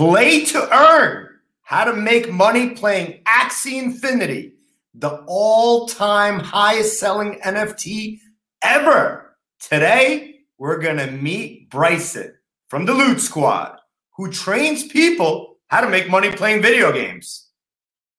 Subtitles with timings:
[0.00, 1.28] Play to earn.
[1.60, 4.54] How to make money playing Axie Infinity,
[4.94, 8.18] the all time highest selling NFT
[8.62, 9.36] ever.
[9.58, 12.32] Today, we're going to meet Bryson
[12.68, 13.76] from the Loot Squad,
[14.16, 17.50] who trains people how to make money playing video games.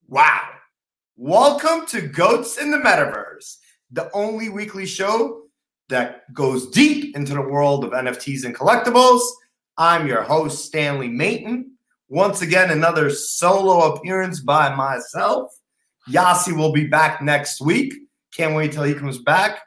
[0.07, 0.50] Wow.
[1.18, 3.57] Welcome to Goats in the Metaverse,
[3.91, 5.45] the only weekly show
[5.89, 9.21] that goes deep into the world of NFTs and collectibles.
[9.78, 11.71] I'm your host, Stanley Mayton.
[12.10, 15.52] Once again, another solo appearance by myself.
[16.07, 17.93] Yasi will be back next week.
[18.36, 19.60] Can't wait till he comes back.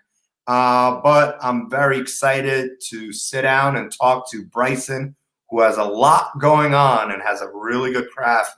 [0.46, 5.16] Uh, but I'm very excited to sit down and talk to Bryson,
[5.48, 8.54] who has a lot going on and has a really good craft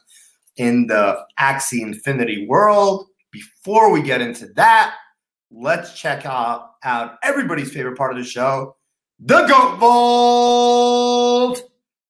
[0.56, 3.06] in the Axie Infinity world.
[3.30, 4.95] Before we get into that,
[5.51, 8.75] let's check out, out everybody's favorite part of the show,
[9.18, 11.62] the Goat Vault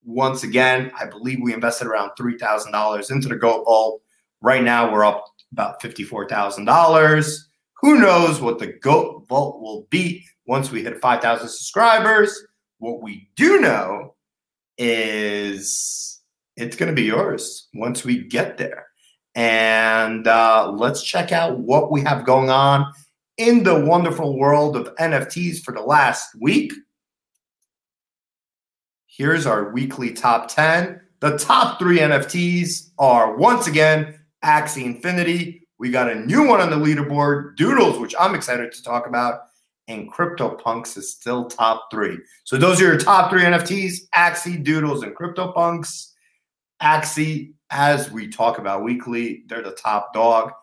[0.06, 4.02] once again, I believe we invested around $3,000 into the Goat Vault.
[4.42, 7.38] Right now, we're up about $54,000.
[7.82, 12.38] Who knows what the Goat Vault will be once we hit 5,000 subscribers?
[12.80, 14.16] What we do know
[14.78, 16.22] is
[16.58, 18.88] it's going to be yours once we get there.
[19.36, 22.92] And uh, let's check out what we have going on
[23.38, 26.72] in the wonderful world of NFTs for the last week.
[29.16, 31.00] Here's our weekly top 10.
[31.20, 35.68] The top three NFTs are once again Axie Infinity.
[35.78, 39.42] We got a new one on the leaderboard, Doodles, which I'm excited to talk about,
[39.88, 42.18] and CryptoPunks is still top three.
[42.44, 46.08] So those are your top three NFTs Axie, Doodles, and CryptoPunks.
[46.82, 50.54] Axie, as we talk about weekly, they're the top dog.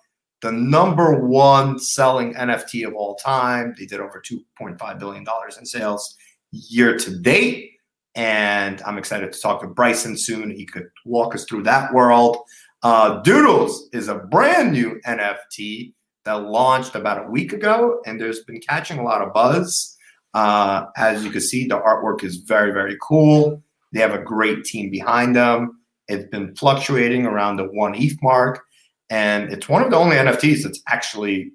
[0.42, 3.76] The number one selling NFT of all time.
[3.78, 5.24] They did over $2.5 billion
[5.56, 6.16] in sales
[6.50, 7.69] year to date.
[8.14, 10.50] And I'm excited to talk to Bryson soon.
[10.50, 12.38] He could walk us through that world.
[12.82, 15.92] Uh, Doodles is a brand new NFT
[16.24, 19.96] that launched about a week ago, and there's been catching a lot of buzz.
[20.34, 23.62] Uh, as you can see, the artwork is very, very cool.
[23.92, 25.80] They have a great team behind them.
[26.08, 28.60] It's been fluctuating around the one ETH mark,
[29.10, 31.52] and it's one of the only NFTs that's actually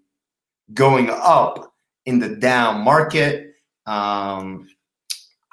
[0.74, 1.74] going up
[2.06, 3.54] in the down market.
[3.86, 4.68] Um,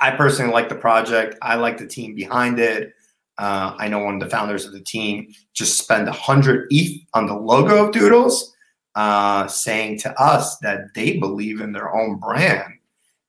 [0.02, 1.36] I personally like the project.
[1.42, 2.92] I like the team behind it.
[3.38, 7.26] Uh, I know one of the founders of the team just spent 100 ETH on
[7.26, 8.52] the logo of Doodles,
[8.96, 12.74] uh, saying to us that they believe in their own brand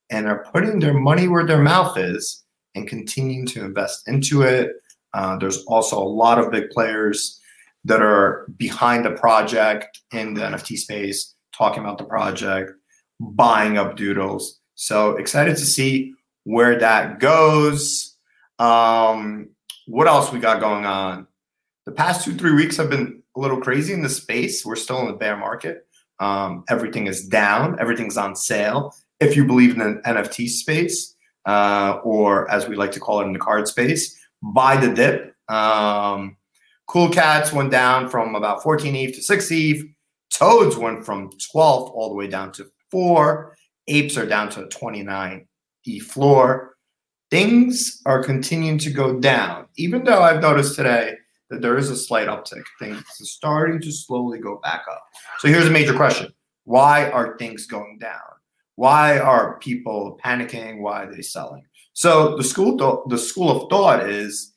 [0.10, 4.72] and are putting their money where their mouth is and continuing to invest into it.
[5.14, 7.40] Uh, there's also a lot of big players
[7.86, 12.72] that are behind the project in the NFT space, talking about the project,
[13.20, 14.60] buying up Doodles.
[14.74, 18.16] So excited to see where that goes.
[18.60, 19.50] Um,
[19.88, 21.28] what else we got going on?
[21.86, 24.66] The past two, three weeks have been a little crazy in the space.
[24.66, 25.86] We're still in the bear market.
[26.20, 28.96] Um, everything is down, everything's on sale.
[29.20, 31.16] If you believe in the NFT space,
[31.46, 35.36] uh, or as we like to call it in the card space, buy the dip.
[35.50, 36.38] Um,
[36.88, 39.86] cool Cats went down from about 14 ETH to 6 ETH.
[40.32, 43.56] Toads went from 12 all the way down to 4.
[43.88, 45.48] Apes are down to 29
[45.86, 46.76] the floor.
[47.32, 51.16] Things are continuing to go down, even though I've noticed today
[51.50, 52.64] that there is a slight uptick.
[52.80, 55.04] Things are starting to slowly go back up.
[55.40, 56.34] So here's a major question
[56.66, 58.20] Why are things going down?
[58.76, 60.80] Why are people panicking?
[60.80, 61.64] Why are they selling?
[61.94, 64.54] So the school th- the school of thought is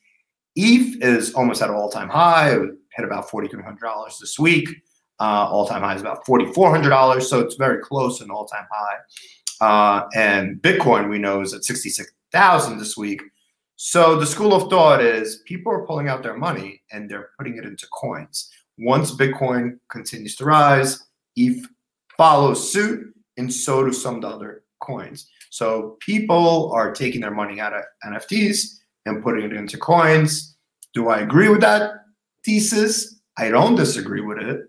[0.54, 2.50] ETH is almost at an all time high.
[2.50, 4.68] It hit about forty three hundred dollars this week.
[5.20, 8.24] Uh, all time high is about forty four hundred dollars, so it's very close to
[8.24, 8.96] an all time high.
[9.60, 13.22] Uh, and Bitcoin, we know, is at 66,000 this week.
[13.76, 17.56] So the school of thought is people are pulling out their money and they're putting
[17.58, 18.50] it into coins.
[18.78, 21.04] Once Bitcoin continues to rise,
[21.36, 21.66] ETH
[22.16, 25.30] follows suit, and so do some other coins.
[25.50, 30.56] So people are taking their money out of NFTs and putting it into coins.
[30.94, 32.04] Do I agree with that
[32.44, 33.20] thesis?
[33.38, 34.68] I don't disagree with it.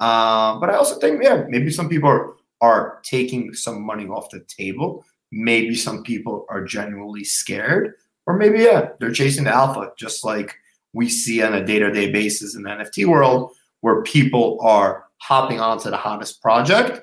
[0.00, 4.30] Uh, but I also think, yeah, maybe some people are are taking some money off
[4.30, 5.04] the table.
[5.30, 7.94] Maybe some people are genuinely scared,
[8.26, 10.54] or maybe, yeah, they're chasing the alpha, just like
[10.92, 15.06] we see on a day to day basis in the NFT world, where people are
[15.18, 17.00] hopping onto the hottest project.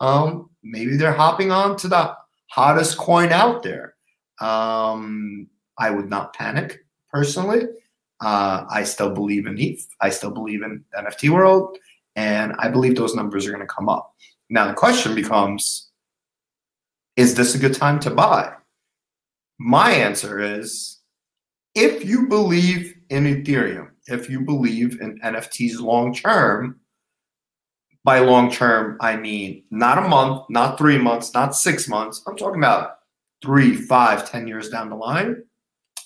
[0.00, 2.14] Um, maybe they're hopping onto the
[2.46, 3.94] hottest coin out there.
[4.40, 5.48] Um,
[5.78, 7.62] I would not panic personally.
[8.20, 9.86] Uh, I still believe in ETH.
[10.00, 11.76] I still believe in NFT world,
[12.16, 14.14] and I believe those numbers are going to come up.
[14.54, 15.90] Now the question becomes:
[17.16, 18.52] Is this a good time to buy?
[19.58, 21.00] My answer is:
[21.74, 26.78] If you believe in Ethereum, if you believe in NFTs long term,
[28.04, 32.22] by long term, I mean not a month, not three months, not six months.
[32.24, 32.98] I'm talking about
[33.42, 35.42] three, five, ten years down the line.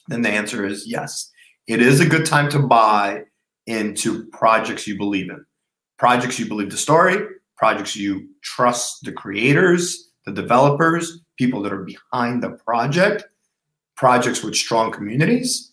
[0.07, 1.31] Then the answer is yes
[1.67, 3.25] it is a good time to buy
[3.67, 5.45] into projects you believe in,
[5.99, 7.27] projects you believe the story,
[7.59, 13.25] projects you trust the creators, the developers, people that are behind the project,
[13.97, 15.73] projects with strong communities.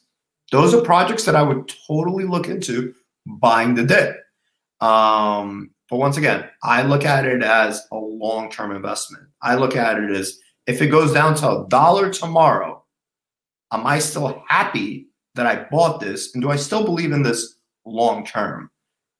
[0.51, 2.93] Those are projects that I would totally look into
[3.25, 4.17] buying the dip.
[4.81, 9.25] Um, but once again, I look at it as a long term investment.
[9.41, 12.83] I look at it as if it goes down to a dollar tomorrow,
[13.71, 17.55] am I still happy that I bought this and do I still believe in this
[17.85, 18.71] long term?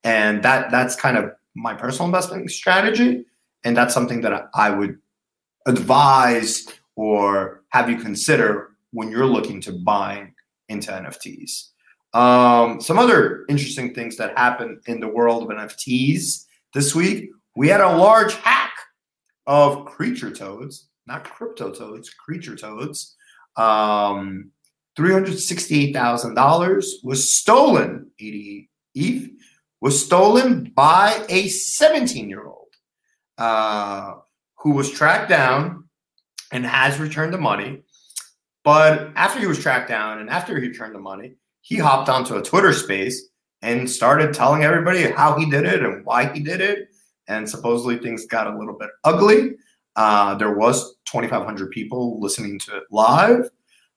[0.04, 3.26] And that that's kind of my personal investment strategy.
[3.64, 5.00] And that's something that I would
[5.66, 10.34] advise or have you consider when you're looking to buying
[10.70, 11.70] into NFTs.
[12.14, 17.30] Um, some other interesting things that happened in the world of NFTs this week.
[17.56, 18.74] We had a large hack
[19.48, 23.16] of creature toads, not crypto toads, creature toads.
[23.58, 24.52] Um,
[24.98, 29.30] $368,000 was stolen, 80 ETH,
[29.86, 32.74] was stolen by a 17 year old
[33.38, 34.16] uh,
[34.58, 35.84] who was tracked down
[36.52, 37.84] and has returned the money.
[38.64, 42.36] But after he was tracked down and after he returned the money, he hopped onto
[42.36, 43.30] a Twitter space
[43.62, 46.88] and started telling everybody how he did it and why he did it.
[47.28, 49.52] And supposedly things got a little bit ugly.
[49.96, 53.52] Uh, there was 2,500 people listening to it live.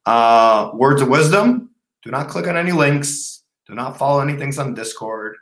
[0.04, 1.70] Uh, words of wisdom
[2.02, 5.38] do not click on any links, do not follow anything on Discord.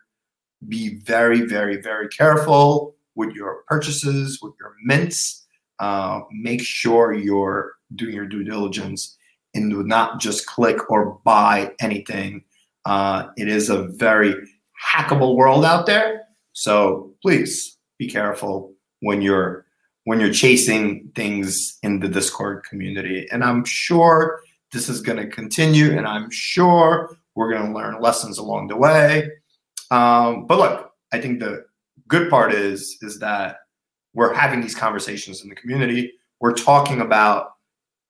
[0.69, 5.47] Be very, very, very careful with your purchases, with your mints.
[5.79, 9.17] Uh, make sure you're doing your due diligence
[9.55, 12.45] and do not just click or buy anything.
[12.85, 14.35] Uh, it is a very
[14.95, 16.23] hackable world out there.
[16.53, 19.67] So please be careful when you're
[20.05, 23.27] when you're chasing things in the Discord community.
[23.33, 24.41] And I'm sure
[24.73, 28.77] this is going to continue, and I'm sure we're going to learn lessons along the
[28.77, 29.29] way.
[29.91, 31.65] Um, but look, I think the
[32.09, 33.59] good part is is that
[34.15, 36.13] we're having these conversations in the community.
[36.41, 37.51] We're talking about,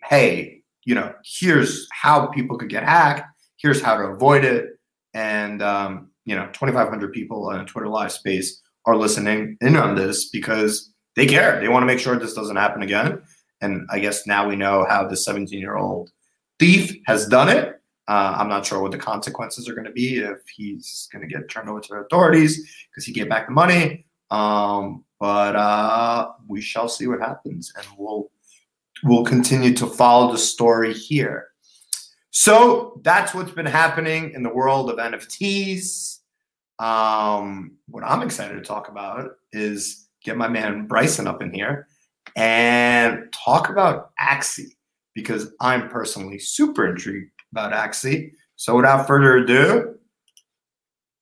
[0.05, 3.27] hey, you know, here's how people could get hacked.
[3.59, 4.79] Here's how to avoid it.
[5.15, 9.95] And um, you know, 2,500 people in a Twitter live space are listening in on
[9.95, 11.61] this because they care.
[11.61, 13.23] They want to make sure this doesn't happen again.
[13.61, 16.11] And I guess now we know how the 17 year old
[16.59, 17.76] Thief has done it.
[18.09, 21.33] Uh, I'm not sure what the consequences are going to be if he's going to
[21.33, 24.07] get turned over to the authorities because he gave back the money.
[24.31, 28.31] Um, but uh, we shall see what happens, and we'll
[29.03, 31.49] we'll continue to follow the story here.
[32.31, 36.19] So that's what's been happening in the world of NFTs.
[36.79, 41.89] Um, what I'm excited to talk about is get my man Bryson up in here
[42.37, 44.75] and talk about Axie
[45.15, 48.33] because I'm personally super intrigued about Axie.
[48.57, 49.99] So without further ado,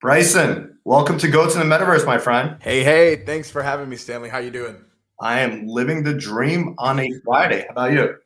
[0.01, 2.57] Bryson, welcome to Goats in the Metaverse, my friend.
[2.61, 4.29] Hey, hey, thanks for having me, Stanley.
[4.29, 4.85] How you doing?
[5.21, 7.61] I am living the dream on a Friday.
[7.69, 8.17] How about you?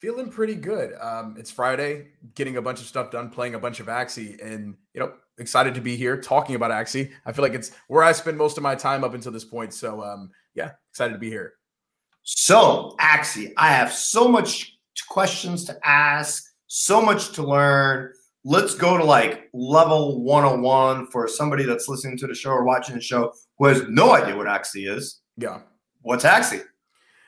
[0.00, 0.94] Feeling pretty good.
[0.98, 4.74] Um, it's Friday, getting a bunch of stuff done, playing a bunch of Axie, and
[4.94, 7.10] you know, excited to be here talking about Axie.
[7.26, 9.74] I feel like it's where I spend most of my time up until this point.
[9.74, 11.54] So, um, yeah, excited to be here.
[12.22, 18.12] So, Axie, I have so much questions to ask, so much to learn.
[18.44, 22.94] Let's go to like level 101 for somebody that's listening to the show or watching
[22.94, 25.20] the show who has no idea what Axie is.
[25.36, 25.60] Yeah.
[26.02, 26.62] What's Axie?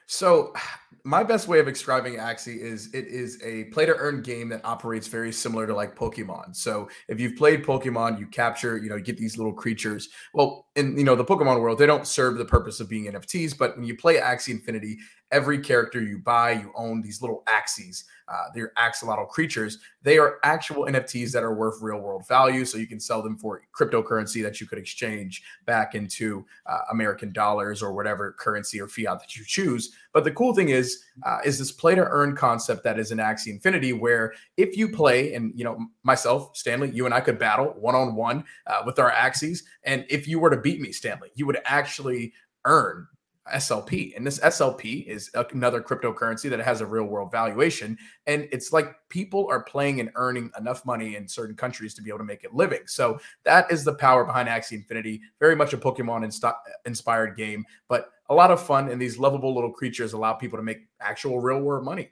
[0.07, 0.53] So
[1.05, 4.61] my best way of describing Axie is it is a play to earn game that
[4.65, 6.55] operates very similar to like Pokemon.
[6.55, 10.11] So if you've played Pokemon, you capture, you know, you get these little creatures.
[10.35, 13.57] Well, in you know the Pokemon world, they don't serve the purpose of being NFTs,
[13.57, 14.99] but when you play Axie Infinity,
[15.31, 18.05] every character you buy, you own these little Axies.
[18.31, 19.79] Uh, they're axolotl creatures.
[20.03, 22.65] They are actual NFTs that are worth real world value.
[22.65, 27.33] So you can sell them for cryptocurrency that you could exchange back into uh, American
[27.33, 29.93] dollars or whatever currency or fiat that you choose.
[30.13, 33.19] But the cool thing is, uh, is this play to earn concept that is in
[33.19, 37.39] Axie Infinity, where if you play, and you know myself, Stanley, you and I could
[37.39, 38.45] battle one on one
[38.85, 42.33] with our Axies, and if you were to beat me, Stanley, you would actually
[42.65, 43.07] earn
[43.53, 44.17] SLP.
[44.17, 47.97] And this SLP is another cryptocurrency that has a real world valuation.
[48.27, 52.11] And it's like people are playing and earning enough money in certain countries to be
[52.11, 52.83] able to make it living.
[52.87, 55.21] So that is the power behind Axie Infinity.
[55.39, 56.45] Very much a Pokemon inst-
[56.87, 58.89] inspired game, but a lot of fun.
[58.89, 62.11] And these lovable little creatures allow people to make actual real world money.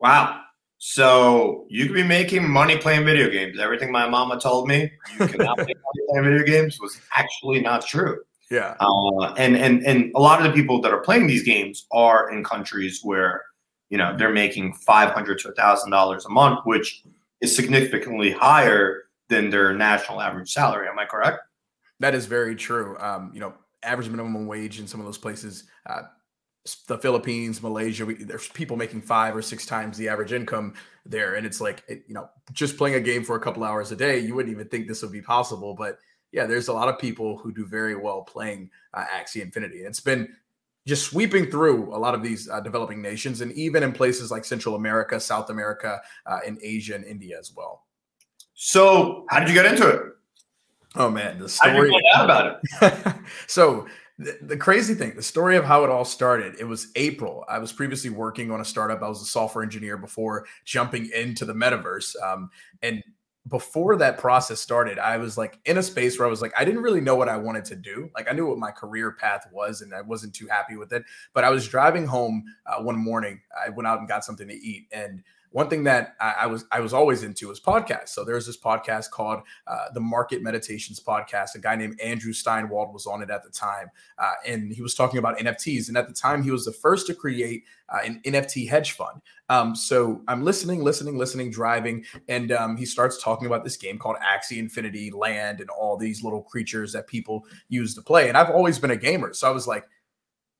[0.00, 0.42] Wow.
[0.78, 3.58] So you could be making money playing video games.
[3.58, 7.86] Everything my mama told me you cannot make money playing video games was actually not
[7.86, 8.18] true.
[8.50, 8.76] Yeah.
[8.78, 12.30] Uh, and and and a lot of the people that are playing these games are
[12.30, 13.44] in countries where
[13.90, 17.02] you know they're making five hundred to thousand dollars a month, which
[17.40, 20.88] is significantly higher than their national average salary.
[20.88, 21.40] Am I correct?
[21.98, 22.96] That is very true.
[22.98, 26.02] Um, you know, average minimum wage in some of those places, uh,
[26.86, 30.74] the Philippines, Malaysia, we, there's people making five or six times the average income
[31.04, 33.92] there, and it's like it, you know, just playing a game for a couple hours
[33.92, 35.98] a day, you wouldn't even think this would be possible, but
[36.36, 39.78] yeah, there's a lot of people who do very well playing uh, Axie Infinity.
[39.78, 40.28] It's been
[40.86, 44.44] just sweeping through a lot of these uh, developing nations and even in places like
[44.44, 47.86] Central America, South America, uh, and Asia and India as well.
[48.52, 50.02] So, how did you get into it?
[50.94, 51.72] Oh man, the story.
[51.72, 53.16] How did you find out about it?
[53.46, 53.86] so,
[54.18, 57.44] the, the, crazy thing, the story of how it all started, it was April.
[57.48, 59.02] I was previously working on a startup.
[59.02, 62.14] I was a software engineer before jumping into the metaverse.
[62.22, 62.50] Um,
[62.82, 63.02] and
[63.48, 66.64] before that process started, I was like in a space where I was like, I
[66.64, 68.10] didn't really know what I wanted to do.
[68.14, 71.04] Like, I knew what my career path was, and I wasn't too happy with it.
[71.32, 73.40] But I was driving home uh, one morning.
[73.64, 75.22] I went out and got something to eat, and
[75.56, 78.10] one thing that I, I, was I was always into was podcasts.
[78.10, 81.54] So there's this podcast called uh, the Market Meditations Podcast.
[81.54, 84.94] A guy named Andrew Steinwold was on it at the time, uh, and he was
[84.94, 85.88] talking about NFTs.
[85.88, 89.22] And at the time, he was the first to create uh, an NFT hedge fund.
[89.48, 93.98] Um, so I'm listening, listening, listening, driving, and um, he starts talking about this game
[93.98, 98.28] called Axie Infinity Land and all these little creatures that people use to play.
[98.28, 99.88] And I've always been a gamer, so I was like.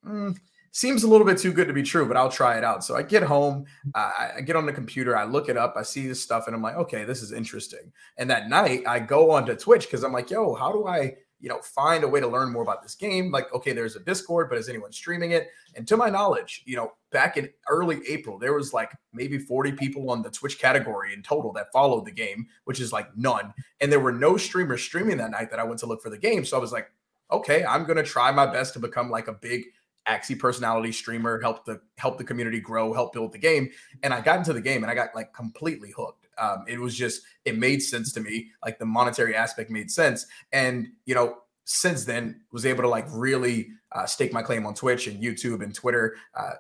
[0.07, 0.39] Mm,
[0.77, 2.85] seems a little bit too good to be true, but I'll try it out.
[2.85, 3.65] So I get home,
[3.95, 6.55] uh, I get on the computer, I look it up, I see this stuff, and
[6.55, 7.91] I'm like, okay, this is interesting.
[8.19, 11.49] And that night, I go onto Twitch because I'm like, yo, how do I, you
[11.49, 13.31] know, find a way to learn more about this game?
[13.31, 15.49] Like, okay, there's a Discord, but is anyone streaming it?
[15.77, 19.73] And to my knowledge, you know, back in early April, there was like maybe 40
[19.73, 23.55] people on the Twitch category in total that followed the game, which is like none.
[23.81, 26.19] And there were no streamers streaming that night that I went to look for the
[26.19, 26.45] game.
[26.45, 26.91] So I was like,
[27.31, 29.65] okay, I'm gonna try my best to become like a big
[30.09, 33.71] Axie personality streamer, help the help the community grow, help build the game.
[34.03, 36.27] And I got into the game and I got like completely hooked.
[36.39, 38.51] Um, it was just it made sense to me.
[38.65, 40.27] Like the monetary aspect made sense.
[40.53, 44.75] And you know, since then was able to like really uh, stake my claim on
[44.75, 46.53] Twitch and YouTube and Twitter uh,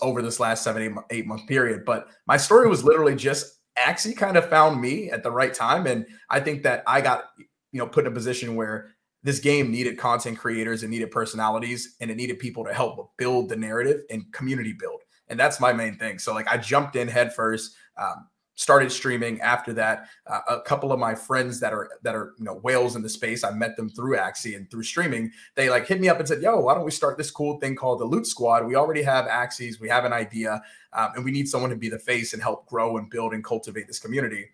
[0.00, 1.84] over this last seven eight, eight month period.
[1.84, 5.86] But my story was literally just Axie kind of found me at the right time,
[5.86, 8.93] and I think that I got you know put in a position where
[9.24, 13.48] this game needed content creators and needed personalities and it needed people to help build
[13.48, 15.00] the narrative and community build.
[15.28, 16.18] And that's my main thing.
[16.18, 20.06] So like i jumped in head first um, started streaming after that.
[20.26, 23.08] Uh, a couple of my friends that are that are you know whales in the
[23.08, 25.32] space i met them through axie and through streaming.
[25.54, 27.74] They like hit me up and said yo why don't we start this cool thing
[27.74, 28.66] called the loot squad?
[28.66, 30.62] We already have axies we have an idea
[30.92, 33.42] um, and we need someone to be the face and help grow and build and
[33.42, 34.46] cultivate this community.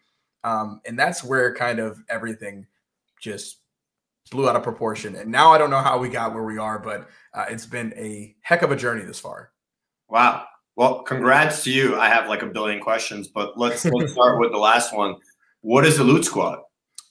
[0.44, 2.66] Um, and that's where kind of everything
[3.20, 3.58] just
[4.30, 5.16] blew out of proportion.
[5.16, 7.92] And now I don't know how we got where we are, but uh, it's been
[7.96, 9.50] a heck of a journey this far.
[10.08, 10.44] Wow.
[10.76, 11.98] Well, congrats to you.
[11.98, 15.16] I have like a billion questions, but let's let's start with the last one.
[15.62, 16.60] What is the Loot Squad?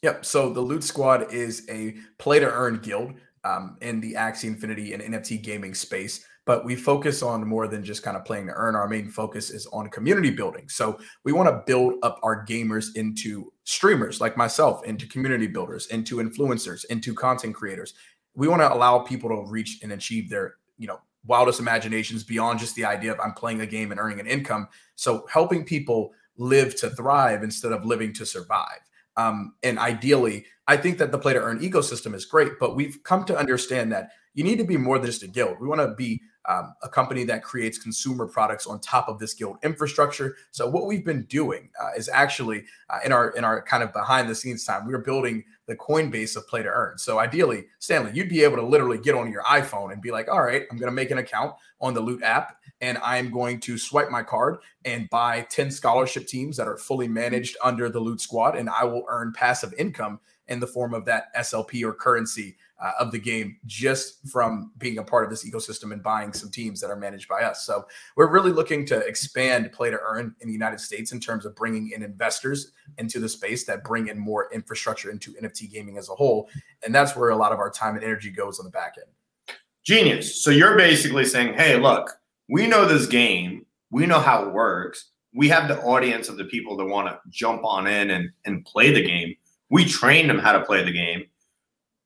[0.02, 0.26] Yep.
[0.26, 3.14] So the Loot Squad is a play to earn guild
[3.44, 7.84] um, in the Axie Infinity and NFT gaming space but we focus on more than
[7.84, 8.76] just kind of playing to earn.
[8.76, 10.68] Our main focus is on community building.
[10.68, 15.86] So we want to build up our gamers into streamers like myself, into community builders,
[15.92, 17.94] into influencers, into content creators.
[18.34, 22.58] We want to allow people to reach and achieve their, you know, wildest imaginations beyond
[22.58, 24.70] just the idea of I'm playing a game and earning an income.
[24.96, 28.80] So helping people live to thrive instead of living to survive.
[29.18, 33.04] Um, and ideally, I think that the play to earn ecosystem is great, but we've
[33.04, 35.58] come to understand that you need to be more than just a guild.
[35.60, 39.34] We want to be um, a company that creates consumer products on top of this
[39.34, 40.36] guild infrastructure.
[40.52, 43.94] So what we've been doing uh, is actually uh, in our in our kind of
[43.94, 46.98] behind the scenes time, we are building the Coinbase of play to earn.
[46.98, 50.28] So ideally, Stanley, you'd be able to literally get on your iPhone and be like,
[50.28, 53.60] all right, I'm going to make an account on the Loot app and I'm going
[53.62, 58.00] to swipe my card and buy 10 scholarship teams that are fully managed under the
[58.00, 61.94] Loot Squad, and I will earn passive income in the form of that SLP or
[61.94, 66.32] currency uh, of the game just from being a part of this ecosystem and buying
[66.32, 67.66] some teams that are managed by us.
[67.66, 71.46] So we're really looking to expand play to earn in the United States in terms
[71.46, 75.98] of bringing in investors into the space that bring in more infrastructure into NFT gaming
[75.98, 76.50] as a whole.
[76.86, 79.58] And that's where a lot of our time and energy goes on the back end.
[79.84, 80.44] Genius.
[80.44, 82.12] So you're basically saying, hey, look,
[82.48, 85.12] we know this game, we know how it works.
[85.34, 88.66] We have the audience of the people that want to jump on in and, and
[88.66, 89.36] play the game.
[89.70, 91.26] We train them how to play the game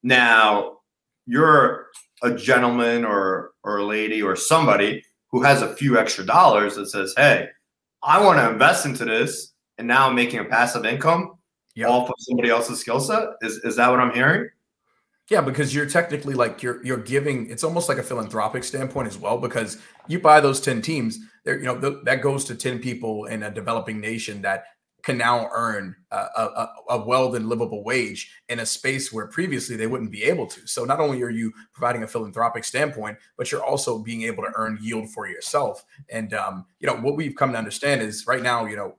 [0.04, 0.80] now,
[1.26, 1.88] you're
[2.22, 6.88] a gentleman or or a lady or somebody who has a few extra dollars that
[6.88, 7.48] says, "Hey,
[8.04, 11.36] I want to invest into this, and now I'm making a passive income
[11.76, 11.90] yep.
[11.90, 14.50] off of somebody else's skill set." Is is that what I'm hearing?
[15.30, 17.50] Yeah, because you're technically like you're you're giving.
[17.50, 21.18] It's almost like a philanthropic standpoint as well, because you buy those ten teams.
[21.46, 24.66] There, you know, th- that goes to ten people in a developing nation that
[25.04, 29.76] can now earn a, a, a well then livable wage in a space where previously
[29.76, 30.66] they wouldn't be able to.
[30.66, 34.52] So not only are you providing a philanthropic standpoint, but you're also being able to
[34.56, 35.86] earn yield for yourself.
[36.10, 38.96] And um, you know what we've come to understand is right now, you know,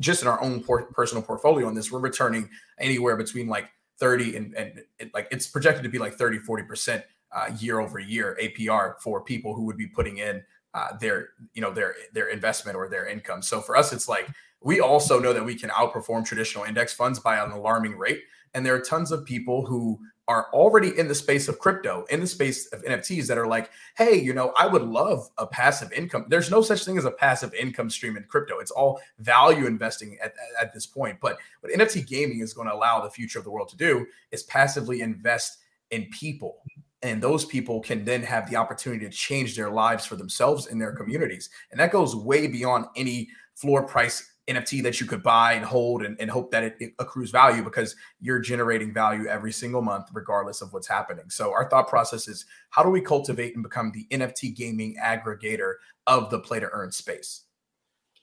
[0.00, 4.36] just in our own por- personal portfolio on this, we're returning anywhere between like 30
[4.36, 7.98] and, and it, like it's projected to be like 30, 40 percent uh, year over
[7.98, 10.42] year APR for people who would be putting in
[10.74, 13.42] uh, their you know their their investment or their income.
[13.42, 14.28] So for us, it's like
[14.62, 18.22] we also know that we can outperform traditional index funds by an alarming rate.
[18.54, 22.20] And there are tons of people who are already in the space of crypto, in
[22.20, 25.90] the space of NFTs that are like, hey, you know, I would love a passive
[25.92, 26.26] income.
[26.28, 28.58] There's no such thing as a passive income stream in crypto.
[28.58, 31.18] It's all value investing at, at this point.
[31.22, 34.06] But what NFT gaming is going to allow the future of the world to do
[34.30, 35.58] is passively invest
[35.90, 36.58] in people.
[37.00, 40.78] And those people can then have the opportunity to change their lives for themselves and
[40.78, 41.48] their communities.
[41.70, 46.02] And that goes way beyond any floor price NFT that you could buy and hold
[46.02, 50.08] and, and hope that it, it, accrues value because you're generating value every single month,
[50.12, 51.28] regardless of what's happening.
[51.28, 55.74] So, our thought process is how do we cultivate and become the NFT gaming aggregator
[56.06, 57.44] of the play to earn space?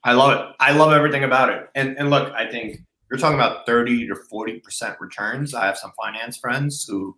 [0.03, 0.55] I love it.
[0.59, 1.67] I love everything about it.
[1.73, 5.53] And, and look, I think you're talking about 30 to 40% returns.
[5.53, 7.17] I have some finance friends who,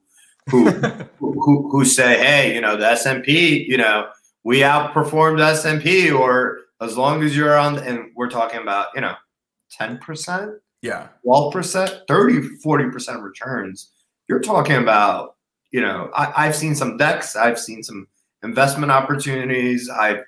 [0.49, 0.69] who,
[1.19, 4.07] who, who say, hey, you know, the S&P, you know,
[4.43, 9.15] we outperformed S&P or as long as you're on, and we're talking about, you know,
[9.79, 13.91] 10%, yeah, 12%, 30, 40% returns,
[14.27, 15.35] you're talking about,
[15.71, 18.07] you know, I, have seen some decks, I've seen some
[18.43, 20.23] investment opportunities, I've,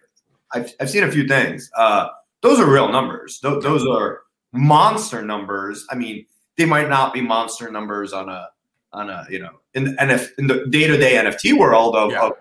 [0.54, 1.70] I've, I've seen a few things.
[1.78, 2.08] Uh,
[2.42, 3.40] those are real numbers.
[3.40, 5.86] Th- those are monster numbers.
[5.92, 6.26] I mean,
[6.58, 8.48] they might not be monster numbers on a,
[8.92, 12.12] on a, you know, in the NF, in the day to day NFT world of,
[12.12, 12.26] yeah.
[12.26, 12.32] of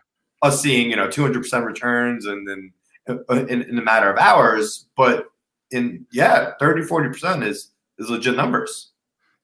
[0.43, 2.73] us seeing, you know, 200% returns and then
[3.09, 4.87] in, in a matter of hours.
[4.97, 5.27] But
[5.71, 8.93] in yeah, 30, 40% is is legit numbers.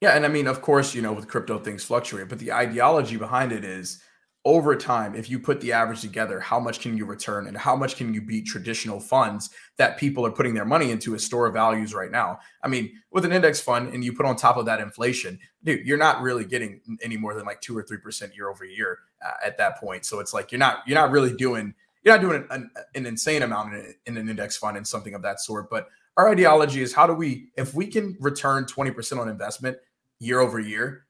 [0.01, 3.17] Yeah, and I mean, of course, you know, with crypto things fluctuate, but the ideology
[3.17, 4.01] behind it is
[4.45, 7.75] over time, if you put the average together, how much can you return and how
[7.75, 11.47] much can you beat traditional funds that people are putting their money into as store
[11.47, 12.37] of values right now?
[12.61, 15.87] I mean, with an index fund and you put on top of that inflation, dude,
[15.87, 18.99] you're not really getting any more than like two or three percent year over year
[19.25, 20.05] uh, at that point.
[20.05, 21.73] So it's like you're not you're not really doing
[22.05, 25.23] you're not doing an, an insane amount in, in an index fund and something of
[25.23, 25.69] that sort.
[25.69, 29.77] But our ideology is how do we, if we can return 20% on investment
[30.19, 31.05] year over year,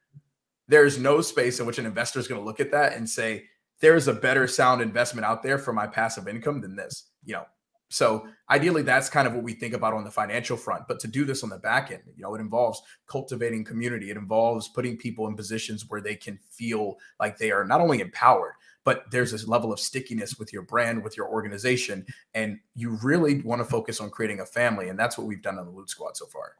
[0.68, 3.44] there's no space in which an investor is going to look at that and say,
[3.82, 7.46] there's a better sound investment out there for my passive income than this, you know.
[7.90, 10.88] So ideally, that's kind of what we think about on the financial front.
[10.88, 14.10] But to do this on the back end, you know, it involves cultivating community.
[14.10, 18.02] It involves putting people in positions where they can feel like they are not only
[18.02, 18.54] empowered,
[18.86, 23.42] but there's this level of stickiness with your brand, with your organization, and you really
[23.42, 25.90] want to focus on creating a family, and that's what we've done on the Loot
[25.90, 26.54] Squad so far.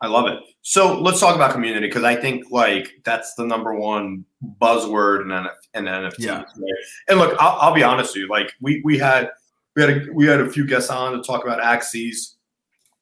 [0.00, 0.38] I love it.
[0.62, 4.24] So let's talk about community because I think like that's the number one
[4.60, 6.18] buzzword in, NF- in NFTs.
[6.18, 6.44] Yeah.
[7.08, 8.28] And look, I'll, I'll, be honest with you.
[8.28, 9.30] Like we we had
[9.74, 12.34] we had a, we had a few guests on to talk about Axies.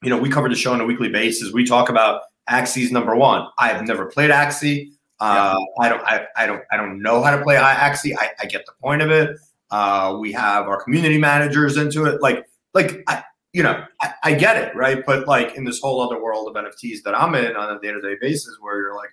[0.03, 1.53] You know, we covered the show on a weekly basis.
[1.53, 3.49] We talk about Axies number one.
[3.59, 4.93] I have never played Axie.
[5.25, 8.15] Uh, I don't, I, I, don't, I don't know how to play Axie.
[8.17, 9.39] I, I get the point of it.
[9.71, 12.21] Uh, we have our community managers into it.
[12.21, 15.05] Like, like, I, you know, I, I, get it, right?
[15.07, 17.93] But like in this whole other world of NFTs that I'm in on a day
[17.93, 19.11] to day basis, where you're like,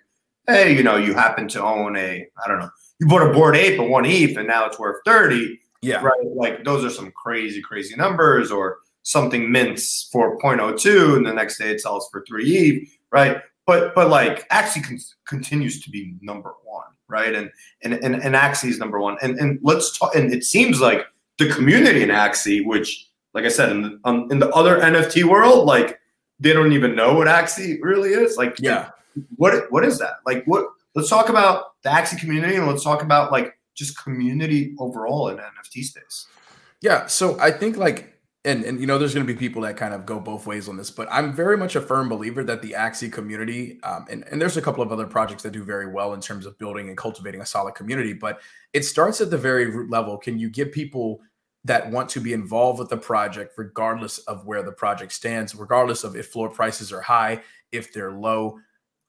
[0.47, 2.69] hey, you know, you happen to own a, I don't know,
[2.99, 5.59] you bought a Bored Ape at one ETH and now it's worth thirty.
[5.83, 6.03] Yeah.
[6.03, 6.25] Right.
[6.35, 11.57] Like those are some crazy, crazy numbers, or something mints for 0.02 and the next
[11.57, 13.37] day it sells for 3 ETH, right?
[13.65, 17.33] But but like Axie con- continues to be number one, right?
[17.33, 17.51] And
[17.83, 19.17] and and, and Axie is number one.
[19.21, 20.15] And and let's talk.
[20.15, 21.05] And it seems like
[21.37, 25.23] the community in Axie, which like I said, in the um, in the other NFT
[25.23, 25.99] world, like
[26.39, 28.37] they don't even know what Axie really is.
[28.37, 28.89] Like, yeah,
[29.35, 30.15] what what is that?
[30.25, 30.65] Like, what?
[30.93, 35.37] Let's talk about the Axie community and let's talk about like just community overall in
[35.37, 36.27] NFT space.
[36.81, 38.10] Yeah, so I think like
[38.43, 40.67] and and you know there's going to be people that kind of go both ways
[40.67, 44.23] on this but i'm very much a firm believer that the axie community um, and,
[44.31, 46.89] and there's a couple of other projects that do very well in terms of building
[46.89, 48.41] and cultivating a solid community but
[48.73, 50.17] it starts at the very root level.
[50.17, 51.21] Can you give people
[51.63, 56.03] that want to be involved with the project regardless of where the project stands regardless
[56.03, 58.57] of if floor prices are high if they're low?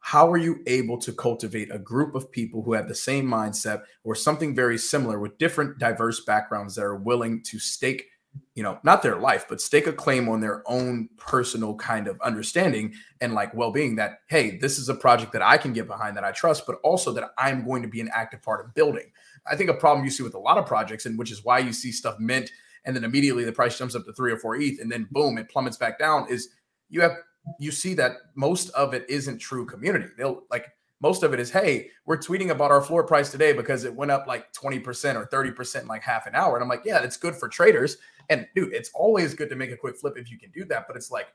[0.00, 3.82] How are you able to cultivate a group of people who have the same mindset
[4.02, 8.06] or something very similar with different diverse backgrounds that are willing to stake
[8.54, 12.20] you know, not their life, but stake a claim on their own personal kind of
[12.20, 15.86] understanding and like well being that, hey, this is a project that I can get
[15.86, 18.74] behind that I trust, but also that I'm going to be an active part of
[18.74, 19.10] building.
[19.46, 21.58] I think a problem you see with a lot of projects, and which is why
[21.58, 22.50] you see stuff mint
[22.84, 25.38] and then immediately the price jumps up to three or four ETH and then boom,
[25.38, 26.48] it plummets back down, is
[26.90, 27.12] you have
[27.58, 30.06] you see that most of it isn't true community.
[30.16, 30.66] They'll like
[31.00, 34.12] most of it is, hey, we're tweeting about our floor price today because it went
[34.12, 36.54] up like 20% or 30% in like half an hour.
[36.54, 37.96] And I'm like, yeah, that's good for traders.
[38.30, 40.86] And dude, it's always good to make a quick flip if you can do that.
[40.86, 41.28] But it's like,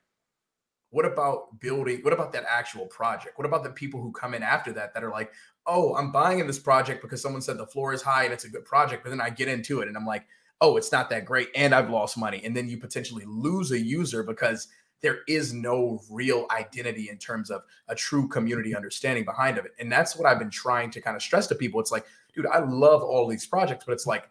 [0.89, 2.00] what about building?
[2.02, 3.38] What about that actual project?
[3.38, 5.32] What about the people who come in after that that are like,
[5.65, 8.45] oh, I'm buying in this project because someone said the floor is high and it's
[8.45, 9.04] a good project.
[9.04, 10.26] But then I get into it and I'm like,
[10.62, 11.50] oh, it's not that great.
[11.56, 12.41] And I've lost money.
[12.43, 14.67] And then you potentially lose a user because
[15.02, 19.73] there is no real identity in terms of a true community understanding behind of it.
[19.80, 21.80] And that's what I've been trying to kind of stress to people.
[21.80, 24.28] It's like, dude, I love all these projects, but it's like,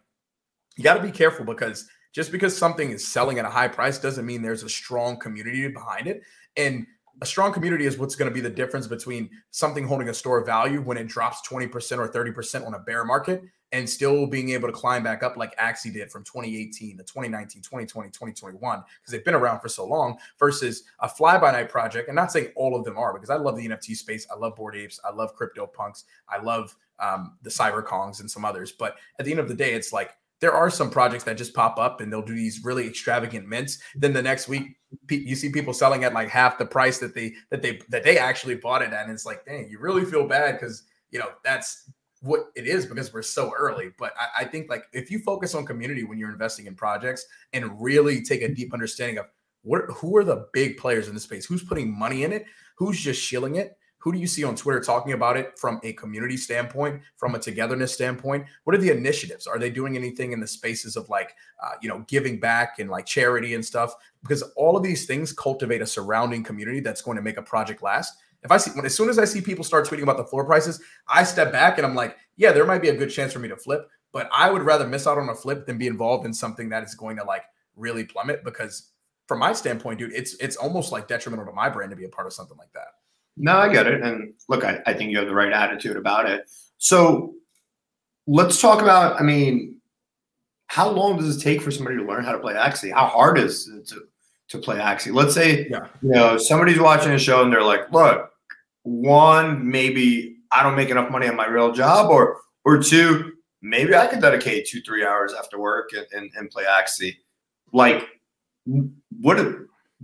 [0.75, 3.99] you got to be careful because just because something is selling at a high price
[3.99, 6.23] doesn't mean there's a strong community behind it.
[6.55, 6.87] And
[7.21, 10.43] a strong community is what's going to be the difference between something holding a store
[10.43, 14.67] value when it drops 20% or 30% on a bear market and still being able
[14.67, 19.25] to climb back up like Axie did from 2018 to 2019, 2020, 2021, because they've
[19.25, 22.07] been around for so long, versus a fly by night project.
[22.07, 24.25] And not saying all of them are, because I love the NFT space.
[24.33, 24.99] I love Bored Apes.
[25.03, 26.05] I love Crypto Punks.
[26.29, 28.71] I love um, the Cyber Kongs and some others.
[28.71, 31.53] But at the end of the day, it's like there are some projects that just
[31.53, 33.79] pop up and they'll do these really extravagant mints.
[33.95, 34.77] Then the next week,
[35.09, 38.17] you see people selling at like half the price that they that they that they
[38.17, 41.29] actually bought it at, and it's like, dang, you really feel bad because you know
[41.43, 41.89] that's
[42.21, 43.89] what it is because we're so early.
[43.97, 47.25] But I, I, think like if you focus on community when you're investing in projects
[47.53, 49.25] and really take a deep understanding of
[49.61, 52.45] what who are the big players in the space, who's putting money in it,
[52.77, 55.91] who's just shilling it, who do you see on Twitter talking about it from a
[55.91, 58.45] community standpoint, from a togetherness standpoint?
[58.63, 59.45] What are the initiatives?
[59.47, 62.89] Are they doing anything in the spaces of like, uh, you know, giving back and
[62.89, 63.93] like charity and stuff?
[64.21, 67.83] Because all of these things cultivate a surrounding community that's going to make a project
[67.83, 68.17] last.
[68.43, 70.45] If I see when as soon as I see people start tweeting about the floor
[70.45, 73.39] prices, I step back and I'm like, yeah, there might be a good chance for
[73.39, 76.25] me to flip, but I would rather miss out on a flip than be involved
[76.25, 77.43] in something that is going to like
[77.75, 78.91] really plummet because
[79.27, 82.09] from my standpoint, dude, it's it's almost like detrimental to my brand to be a
[82.09, 82.87] part of something like that.
[83.37, 84.01] No, I get it.
[84.01, 86.49] And look, I, I think you have the right attitude about it.
[86.77, 87.35] So
[88.25, 89.79] let's talk about, I mean,
[90.67, 92.91] how long does it take for somebody to learn how to play Axie?
[92.91, 94.01] How hard is it to,
[94.49, 95.13] to play Axie?
[95.13, 95.87] Let's say, yeah.
[96.01, 98.31] you know, somebody's watching a show and they're like, look,
[98.83, 103.95] one, maybe I don't make enough money on my real job, or or two, maybe
[103.95, 107.15] I could dedicate two, three hours after work and, and, and play Axie.
[107.73, 108.07] Like,
[108.65, 109.37] what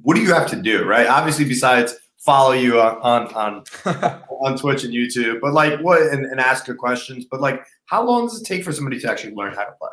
[0.02, 1.08] what do you have to do, right?
[1.08, 3.64] Obviously, besides follow you on on
[4.30, 7.26] on, Twitch and YouTube, but like what and, and ask your questions.
[7.30, 9.90] But like, how long does it take for somebody to actually learn how to play?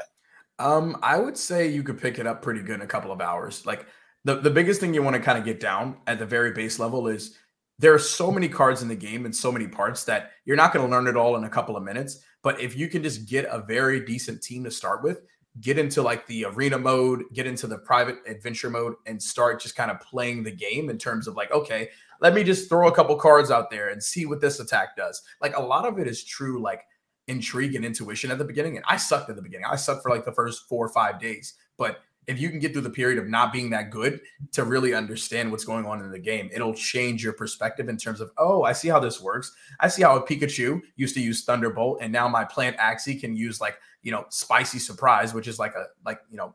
[0.58, 3.20] Um, I would say you could pick it up pretty good in a couple of
[3.20, 3.64] hours.
[3.66, 3.86] Like
[4.24, 6.78] the, the biggest thing you want to kind of get down at the very base
[6.78, 7.38] level is
[7.78, 10.74] there are so many cards in the game and so many parts that you're not
[10.74, 12.22] going to learn it all in a couple of minutes.
[12.42, 15.22] But if you can just get a very decent team to start with,
[15.60, 19.76] get into like the arena mode, get into the private adventure mode, and start just
[19.76, 21.88] kind of playing the game in terms of like, okay,
[22.20, 25.22] let me just throw a couple cards out there and see what this attack does.
[25.40, 26.82] Like a lot of it is true, like
[27.26, 28.76] intrigue and intuition at the beginning.
[28.76, 29.66] And I sucked at the beginning.
[29.70, 31.54] I sucked for like the first four or five days.
[31.76, 34.20] But if you can get through the period of not being that good
[34.52, 38.20] to really understand what's going on in the game, it'll change your perspective in terms
[38.20, 39.52] of, oh, I see how this works.
[39.80, 43.34] I see how a Pikachu used to use Thunderbolt, and now my plant Axie can
[43.34, 46.54] use like, you know, spicy surprise, which is like a like, you know,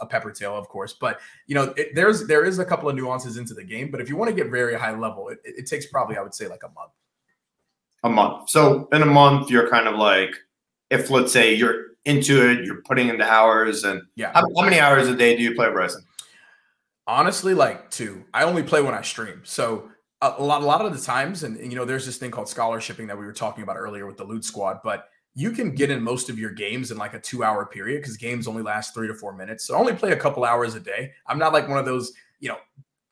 [0.00, 0.94] a, pepper tail, of course.
[0.94, 3.90] But you know, it, there's there is a couple of nuances into the game.
[3.90, 6.34] But if you want to get very high level, it, it takes probably I would
[6.34, 6.92] say like a month.
[8.04, 8.50] A month.
[8.50, 10.30] So in a month, you're kind of like,
[10.90, 14.32] if let's say you're into it, you're putting in the hours, and yeah.
[14.32, 16.04] How, how many hours a day do you play, Bryson?
[17.06, 18.24] Honestly, like two.
[18.32, 19.42] I only play when I stream.
[19.44, 22.30] So a, lot, a lot of the times, and, and you know, there's this thing
[22.30, 25.72] called scholarshiping that we were talking about earlier with the loot squad, but you can
[25.72, 28.60] get in most of your games in like a two hour period because games only
[28.60, 29.64] last three to four minutes.
[29.64, 31.12] So I only play a couple hours a day.
[31.28, 32.56] I'm not like one of those, you know,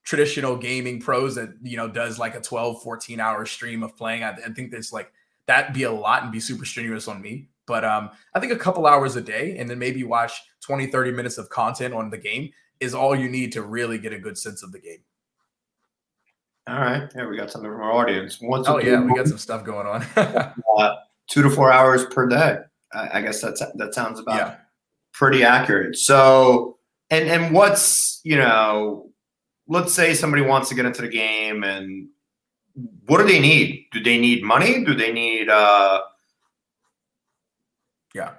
[0.02, 4.24] traditional gaming pros that, you know, does like a 12, 14 hour stream of playing.
[4.24, 5.12] I, I think that's like,
[5.46, 7.48] that'd be a lot and be super strenuous on me.
[7.64, 11.12] But um, I think a couple hours a day and then maybe watch 20, 30
[11.12, 14.36] minutes of content on the game is all you need to really get a good
[14.36, 15.04] sense of the game.
[16.66, 17.08] All right.
[17.14, 18.40] Yeah, we got something from our audience.
[18.40, 20.04] Once oh, yeah, we got some stuff going on.
[21.28, 22.58] two to four hours per day.
[22.92, 24.54] I, I guess that's that sounds about yeah.
[25.12, 25.96] pretty accurate.
[25.96, 26.78] So,
[27.10, 29.10] and and what's you know,
[29.68, 32.08] let's say somebody wants to get into the game, and
[33.06, 33.86] what do they need?
[33.92, 34.84] Do they need money?
[34.84, 35.48] Do they need?
[35.48, 36.02] uh
[38.14, 38.34] Yeah.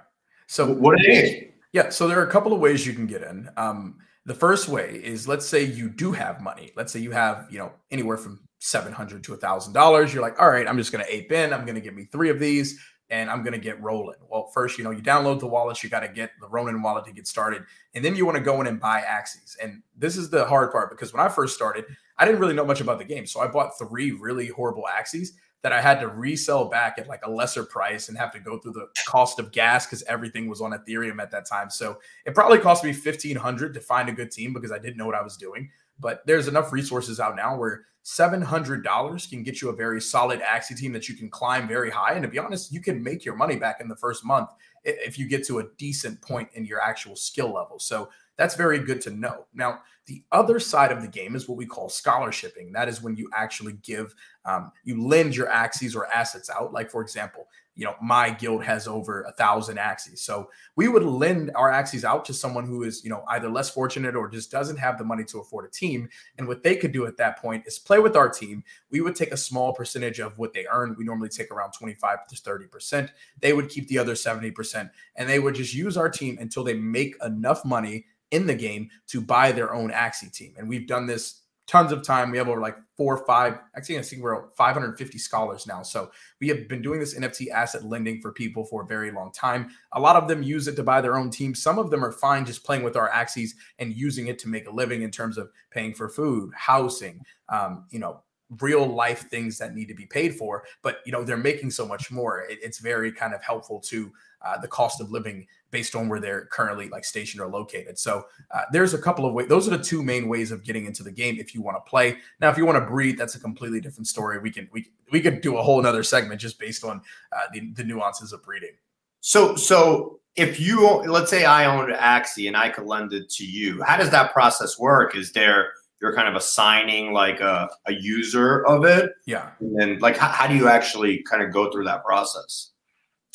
[0.46, 1.52] So what do they need?
[1.72, 1.90] Yeah.
[1.90, 3.48] So there are a couple of ways you can get in.
[3.56, 6.72] Um, the first way is let's say you do have money.
[6.76, 10.12] Let's say you have, you know, anywhere from 700 to a thousand dollars.
[10.12, 11.52] You're like, all right, I'm just going to ape in.
[11.52, 12.78] I'm going to get me three of these
[13.10, 14.18] and I'm going to get rolling.
[14.28, 17.06] Well, first, you know, you download the wallets, you got to get the Ronin wallet
[17.06, 17.62] to get started.
[17.94, 19.56] And then you want to go in and buy Axies.
[19.62, 21.86] And this is the hard part because when I first started,
[22.18, 23.26] I didn't really know much about the game.
[23.26, 25.30] So I bought three really horrible Axies
[25.62, 28.58] that I had to resell back at like a lesser price and have to go
[28.58, 31.70] through the cost of gas because everything was on Ethereum at that time.
[31.70, 34.98] So it probably cost me fifteen hundred to find a good team because I didn't
[34.98, 35.70] know what I was doing.
[36.00, 40.00] But there's enough resources out now where seven hundred dollars can get you a very
[40.00, 42.12] solid Axie team that you can climb very high.
[42.12, 44.50] And to be honest, you can make your money back in the first month
[44.84, 47.78] if you get to a decent point in your actual skill level.
[47.78, 49.46] So that's very good to know.
[49.52, 52.72] Now, the other side of the game is what we call scholarshiping.
[52.72, 54.14] That is when you actually give,
[54.46, 56.72] um, you lend your Axies or assets out.
[56.72, 60.20] Like, for example, you know, my guild has over a thousand Axies.
[60.20, 63.68] So we would lend our Axies out to someone who is, you know, either less
[63.68, 66.08] fortunate or just doesn't have the money to afford a team.
[66.38, 68.64] And what they could do at that point is play with our team.
[68.90, 70.96] We would take a small percentage of what they earn.
[70.98, 73.10] We normally take around 25 to 30%.
[73.40, 74.90] They would keep the other 70%.
[75.16, 78.90] And they would just use our team until they make enough money in the game
[79.08, 80.54] to buy their own Axie team.
[80.58, 82.30] And we've done this tons of time.
[82.30, 85.82] We have over like four or five, actually, I think we're 550 scholars now.
[85.82, 86.10] So
[86.40, 89.68] we have been doing this NFT asset lending for people for a very long time.
[89.92, 91.54] A lot of them use it to buy their own team.
[91.54, 94.66] Some of them are fine just playing with our Axies and using it to make
[94.66, 98.22] a living in terms of paying for food, housing, um, you know,
[98.60, 101.86] real life things that need to be paid for but you know they're making so
[101.86, 104.10] much more it, it's very kind of helpful to
[104.40, 107.98] uh, the cost of living based on where they're currently like stationed or located.
[107.98, 109.48] So uh, there's a couple of ways.
[109.48, 111.88] Those are the two main ways of getting into the game if you want to
[111.88, 112.18] play.
[112.40, 114.38] Now, if you want to breed, that's a completely different story.
[114.38, 117.00] We can we we could do a whole another segment just based on
[117.32, 118.76] uh, the the nuances of breeding.
[119.20, 123.44] So so if you let's say I owned Axie and I could lend it to
[123.44, 125.16] you, how does that process work?
[125.16, 129.10] Is there you're kind of assigning like a, a user of it?
[129.26, 129.50] Yeah.
[129.60, 132.70] And then like how, how do you actually kind of go through that process?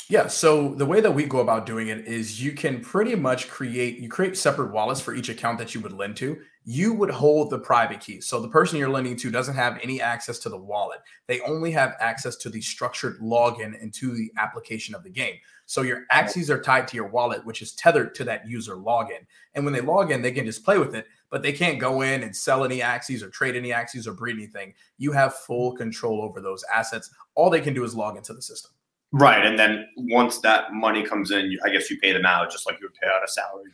[0.09, 0.27] Yeah.
[0.27, 3.99] So the way that we go about doing it is you can pretty much create,
[3.99, 6.39] you create separate wallets for each account that you would lend to.
[6.65, 8.21] You would hold the private key.
[8.21, 10.99] So the person you're lending to doesn't have any access to the wallet.
[11.27, 15.35] They only have access to the structured login into the application of the game.
[15.65, 19.25] So your Axies are tied to your wallet, which is tethered to that user login.
[19.55, 22.01] And when they log in, they can just play with it, but they can't go
[22.01, 24.73] in and sell any Axies or trade any Axies or breed anything.
[24.97, 27.09] You have full control over those assets.
[27.35, 28.71] All they can do is log into the system.
[29.15, 32.65] Right, and then once that money comes in, I guess you pay them out just
[32.65, 33.69] like you would pay out a salary.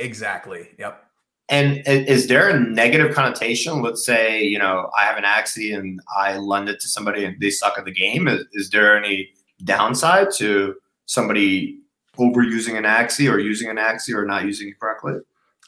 [0.00, 0.68] Exactly.
[0.76, 1.04] Yep.
[1.48, 3.80] And is there a negative connotation?
[3.80, 7.40] Let's say you know I have an Axie and I lend it to somebody and
[7.40, 8.26] they suck at the game.
[8.26, 9.30] Is, is there any
[9.62, 10.74] downside to
[11.04, 11.78] somebody
[12.18, 15.14] overusing an Axie or using an Axie or not using it correctly?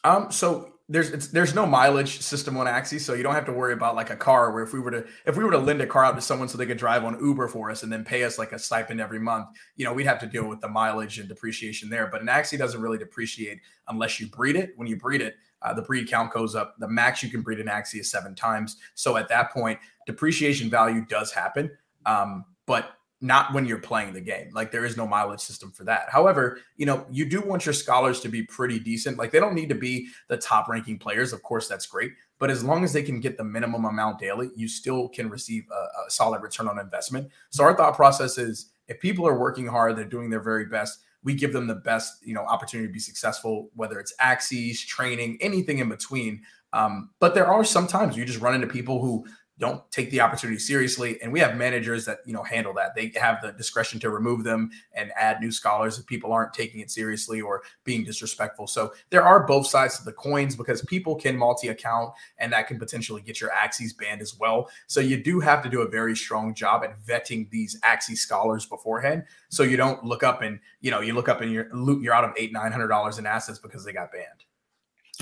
[0.02, 0.32] Um.
[0.32, 3.94] So there's there's no mileage system on Axie, so you don't have to worry about
[3.94, 6.04] like a car where if we were to if we were to lend a car
[6.04, 8.38] out to someone so they could drive on Uber for us and then pay us
[8.38, 11.28] like a stipend every month, you know, we'd have to deal with the mileage and
[11.28, 12.06] depreciation there.
[12.06, 14.72] But an Axie doesn't really depreciate unless you breed it.
[14.76, 16.76] When you breed it, uh, the breed count goes up.
[16.78, 18.78] The max you can breed an Axie is seven times.
[18.94, 21.70] So at that point, depreciation value does happen.
[22.06, 24.50] Um, but not when you're playing the game.
[24.52, 26.08] Like there is no mileage system for that.
[26.08, 29.18] However, you know, you do want your scholars to be pretty decent.
[29.18, 31.32] Like they don't need to be the top ranking players.
[31.32, 32.12] Of course, that's great.
[32.38, 35.64] But as long as they can get the minimum amount daily, you still can receive
[35.72, 37.28] a, a solid return on investment.
[37.50, 41.00] So our thought process is if people are working hard, they're doing their very best,
[41.24, 45.38] we give them the best, you know, opportunity to be successful, whether it's Axies, training,
[45.40, 46.42] anything in between.
[46.72, 49.26] Um, but there are sometimes you just run into people who
[49.58, 51.20] don't take the opportunity seriously.
[51.20, 52.94] And we have managers that you know handle that.
[52.94, 56.80] They have the discretion to remove them and add new scholars if people aren't taking
[56.80, 58.66] it seriously or being disrespectful.
[58.66, 62.78] So there are both sides to the coins because people can multi-account and that can
[62.78, 64.68] potentially get your Axies banned as well.
[64.86, 68.64] So you do have to do a very strong job at vetting these Axie scholars
[68.64, 69.24] beforehand.
[69.48, 71.68] So you don't look up and you know you look up and you're
[72.00, 74.44] you're out of eight nine hundred dollars in assets because they got banned.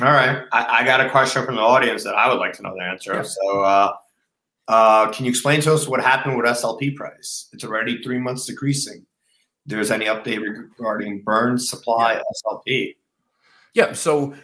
[0.03, 2.62] All right, I, I, got a question from the audience that I would like to
[2.62, 3.14] know the answer.
[3.14, 3.22] Yeah.
[3.22, 3.62] So.
[3.62, 3.92] uh
[4.68, 7.48] uh, can you explain to us what happened with SLP price?
[7.52, 9.07] It's already three months decreasing.
[9.64, 12.22] There's any update regarding burn supply yeah.
[12.44, 12.96] SLP?
[13.74, 13.92] Yeah.
[13.92, 14.35] So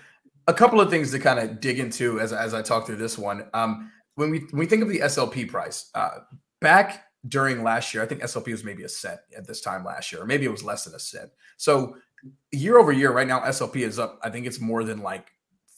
[0.49, 3.17] a couple of things to kind of dig into as, as I talk through this
[3.17, 3.47] one.
[3.55, 6.19] Um, when we when we think of the SLP price, uh,
[6.61, 10.13] back during last year, I think SLP was maybe a cent at this time last
[10.13, 11.31] year, or maybe it was less than a cent.
[11.57, 11.97] So
[12.51, 14.19] year over year, right now, SLP is up.
[14.23, 15.33] I think it's more than like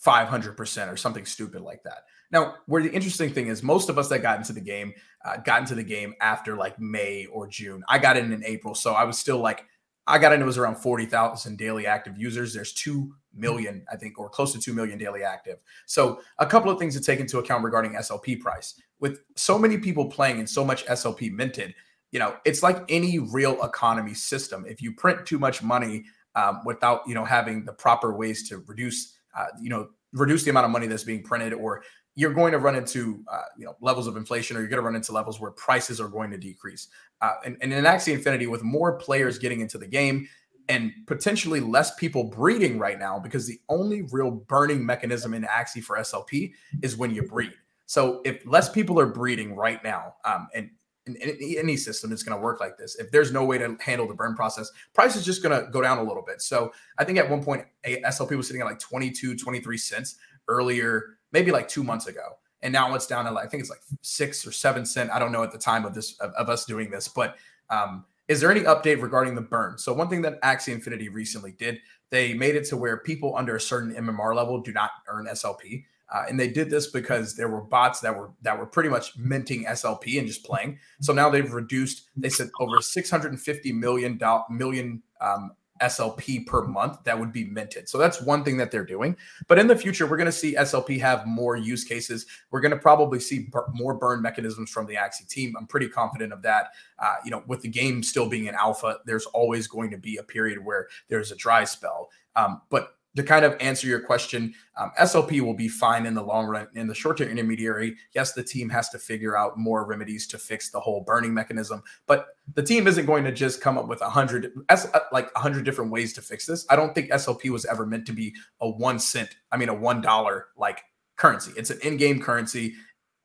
[0.04, 2.04] 500% or something stupid like that.
[2.34, 4.92] Now, where the interesting thing is, most of us that got into the game
[5.24, 7.84] uh, got into the game after like May or June.
[7.88, 9.64] I got in in April, so I was still like,
[10.08, 10.42] I got in.
[10.42, 12.52] It was around forty thousand daily active users.
[12.52, 15.58] There's two million, I think, or close to two million daily active.
[15.86, 18.74] So, a couple of things to take into account regarding SLP price.
[18.98, 21.72] With so many people playing and so much SLP minted,
[22.10, 24.66] you know, it's like any real economy system.
[24.66, 28.58] If you print too much money um, without, you know, having the proper ways to
[28.66, 31.82] reduce, uh, you know, reduce the amount of money that's being printed or
[32.14, 34.84] you're going to run into uh, you know levels of inflation or you're going to
[34.84, 36.88] run into levels where prices are going to decrease.
[37.20, 40.28] Uh, and, and in axie infinity with more players getting into the game
[40.68, 45.82] and potentially less people breeding right now because the only real burning mechanism in axie
[45.82, 47.52] for slp is when you breed.
[47.86, 50.70] So if less people are breeding right now um, and
[51.06, 51.16] in,
[51.58, 54.14] any system it's going to work like this if there's no way to handle the
[54.14, 56.40] burn process price is just going to go down a little bit.
[56.40, 60.16] So i think at one point slp was sitting at like 22 23 cents
[60.48, 62.38] earlier maybe like two months ago.
[62.62, 65.10] And now it's down to like, I think it's like six or seven cent.
[65.10, 67.36] I don't know at the time of this of, of us doing this, but
[67.68, 69.76] um, is there any update regarding the burn?
[69.76, 73.56] So one thing that Axie Infinity recently did, they made it to where people under
[73.56, 75.84] a certain MMR level do not earn SLP.
[76.14, 79.16] Uh, and they did this because there were bots that were that were pretty much
[79.18, 80.78] minting SLP and just playing.
[81.00, 82.08] So now they've reduced.
[82.16, 85.52] They said over 650 million million um,
[85.84, 87.88] SLP per month that would be minted.
[87.88, 89.16] So that's one thing that they're doing.
[89.46, 92.26] But in the future, we're going to see SLP have more use cases.
[92.50, 95.54] We're going to probably see more burn mechanisms from the Axie team.
[95.58, 96.68] I'm pretty confident of that.
[96.98, 100.16] Uh, you know, with the game still being in alpha, there's always going to be
[100.16, 102.10] a period where there's a dry spell.
[102.36, 106.22] Um, but to kind of answer your question, um, SLP will be fine in the
[106.22, 106.66] long run.
[106.74, 110.38] In the short term intermediary, yes, the team has to figure out more remedies to
[110.38, 114.00] fix the whole burning mechanism, but the team isn't going to just come up with
[114.00, 116.66] a hundred, uh, like a hundred different ways to fix this.
[116.68, 119.74] I don't think SLP was ever meant to be a one cent, I mean, a
[119.74, 120.82] one dollar like
[121.16, 121.52] currency.
[121.56, 122.74] It's an in-game currency.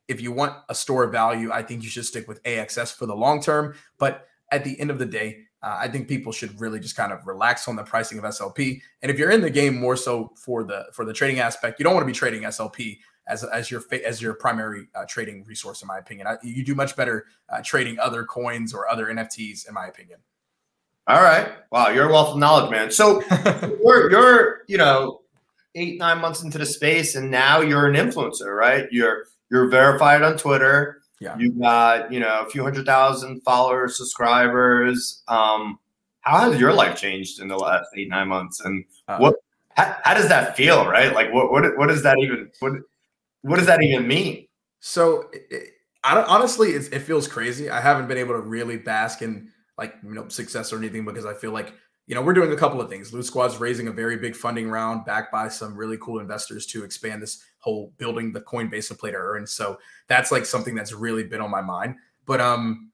[0.08, 3.06] If you want a store of value, I think you should stick with AXS for
[3.06, 3.76] the long term.
[3.98, 7.12] But at the end of the day, uh, I think people should really just kind
[7.12, 8.82] of relax on the pricing of SLP.
[9.02, 11.84] And if you're in the game more so for the for the trading aspect, you
[11.84, 15.82] don't want to be trading SLP as as your as your primary uh, trading resource,
[15.82, 16.28] in my opinion.
[16.28, 20.20] I, you do much better uh, trading other coins or other NFTs, in my opinion.
[21.08, 21.54] All right.
[21.72, 22.92] Wow, you're a wealth of knowledge, man.
[22.92, 23.22] So
[23.84, 25.22] you're you're you know
[25.76, 28.88] eight nine months into the space, and now you're an influencer, right?
[28.92, 30.99] You're you're verified on Twitter.
[31.20, 31.38] Yeah.
[31.38, 35.24] You got, you know, a few hundred thousand followers, subscribers.
[35.28, 35.80] Um,
[36.22, 38.62] how has your life changed in the last eight, nine months?
[38.62, 39.36] And uh, what
[39.76, 41.14] how, how, does that feel, right?
[41.14, 42.74] Like what what what does that even what
[43.42, 44.48] what does that even mean?
[44.80, 47.70] So it, I, honestly, it feels crazy.
[47.70, 51.26] I haven't been able to really bask in like you know success or anything because
[51.26, 51.74] I feel like
[52.10, 53.14] you know, we're doing a couple of things.
[53.14, 56.84] Loot Squad's raising a very big funding round backed by some really cool investors to
[56.84, 59.46] expand this whole building the Coinbase of play to earn.
[59.46, 61.98] So that's like something that's really been on my mind.
[62.26, 62.90] But um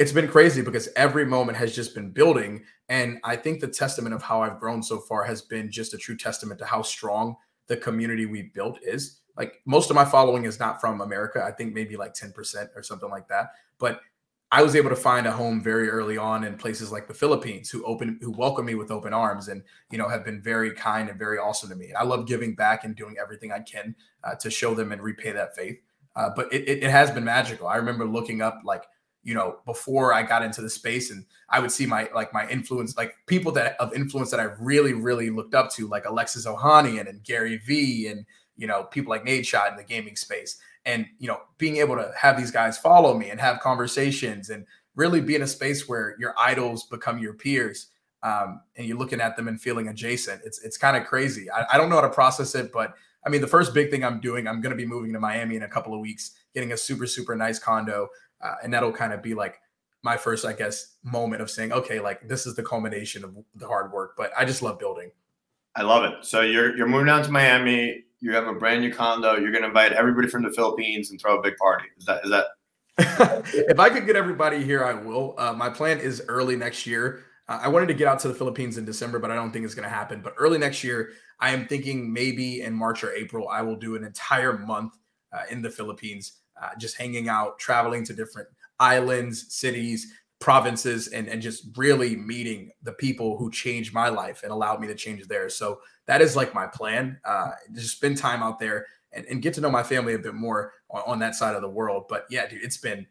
[0.00, 2.64] it's been crazy because every moment has just been building.
[2.88, 5.96] And I think the testament of how I've grown so far has been just a
[5.96, 7.36] true testament to how strong
[7.68, 9.20] the community we built is.
[9.36, 11.44] Like most of my following is not from America.
[11.44, 12.34] I think maybe like 10%
[12.74, 13.50] or something like that.
[13.78, 14.00] But
[14.50, 17.68] I was able to find a home very early on in places like the Philippines
[17.68, 21.10] who open who welcome me with open arms and you know have been very kind
[21.10, 21.92] and very awesome to me.
[21.92, 25.32] I love giving back and doing everything I can uh, to show them and repay
[25.32, 25.78] that faith.
[26.16, 27.68] Uh, but it, it, it has been magical.
[27.68, 28.84] I remember looking up like
[29.22, 32.48] you know before I got into the space and I would see my like my
[32.48, 36.46] influence like people that of influence that I really really looked up to like Alexis
[36.46, 38.24] Ohanian and Gary Vee and
[38.56, 42.12] you know people like Nadeshot in the gaming space and you know being able to
[42.16, 44.64] have these guys follow me and have conversations and
[44.94, 47.88] really be in a space where your idols become your peers
[48.22, 50.42] um, and you're looking at them and feeling adjacent.
[50.44, 51.50] It's it's kind of crazy.
[51.50, 54.04] I, I don't know how to process it, but I mean, the first big thing
[54.04, 56.72] I'm doing, I'm going to be moving to Miami in a couple of weeks, getting
[56.72, 58.08] a super super nice condo,
[58.42, 59.60] uh, and that'll kind of be like
[60.02, 63.66] my first, I guess, moment of saying, okay, like this is the culmination of the
[63.66, 64.14] hard work.
[64.16, 65.10] But I just love building.
[65.76, 66.24] I love it.
[66.24, 68.04] So you're you're moving down to Miami.
[68.20, 69.36] You have a brand new condo.
[69.36, 71.86] You're going to invite everybody from the Philippines and throw a big party.
[71.96, 72.46] Is that is that?
[73.54, 75.34] if I could get everybody here, I will.
[75.38, 77.24] Uh, my plan is early next year.
[77.48, 79.64] Uh, I wanted to get out to the Philippines in December, but I don't think
[79.64, 80.20] it's going to happen.
[80.20, 83.94] But early next year, I am thinking maybe in March or April, I will do
[83.94, 84.94] an entire month
[85.32, 88.48] uh, in the Philippines, uh, just hanging out, traveling to different
[88.80, 94.52] islands, cities, provinces, and, and just really meeting the people who changed my life and
[94.52, 95.56] allowed me to change theirs.
[95.56, 97.18] So that is like my plan.
[97.24, 100.34] Uh, just spend time out there and, and get to know my family a bit
[100.34, 102.04] more on, on that side of the world.
[102.08, 103.06] But yeah, dude, it's been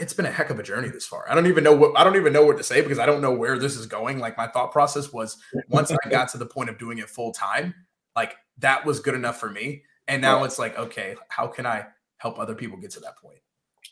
[0.00, 1.30] it's been a heck of a journey this far.
[1.30, 3.22] I don't even know what I don't even know what to say because I don't
[3.22, 4.18] know where this is going.
[4.18, 5.36] Like my thought process was
[5.68, 7.74] once I got to the point of doing it full time,
[8.16, 9.82] like that was good enough for me.
[10.08, 11.86] And now it's like, okay, how can I
[12.16, 13.38] help other people get to that point?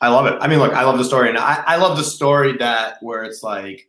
[0.00, 0.36] I love it.
[0.40, 3.24] I mean, look, I love the story, and I, I love the story that where
[3.24, 3.88] it's like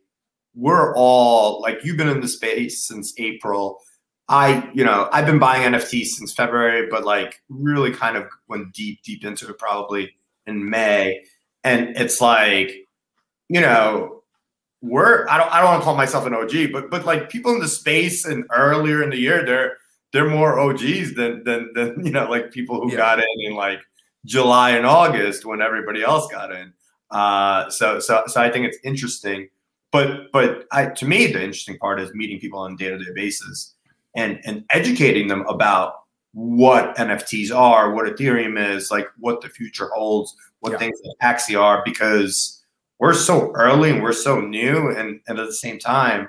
[0.54, 3.80] we're all like you've been in the space since April.
[4.28, 8.74] I, you know, I've been buying NFTs since February, but like really kind of went
[8.74, 10.14] deep, deep into it probably
[10.46, 11.22] in May.
[11.64, 12.74] And it's like,
[13.48, 14.22] you know,
[14.82, 17.52] we're I don't I don't want to call myself an OG, but but like people
[17.52, 19.76] in the space and earlier in the year, they're
[20.12, 22.98] they're more OGs than than than you know, like people who yeah.
[22.98, 23.80] got in and like
[24.24, 26.72] July and August when everybody else got in.
[27.10, 29.48] Uh, so so so I think it's interesting.
[29.90, 32.98] But but I, to me, the interesting part is meeting people on a day to
[32.98, 33.74] day basis
[34.14, 35.94] and and educating them about
[36.32, 40.78] what NFTs are, what Ethereum is, like what the future holds, what yeah.
[40.78, 42.62] things like Axie are, because
[42.98, 46.28] we're so early and we're so new, and, and at the same time,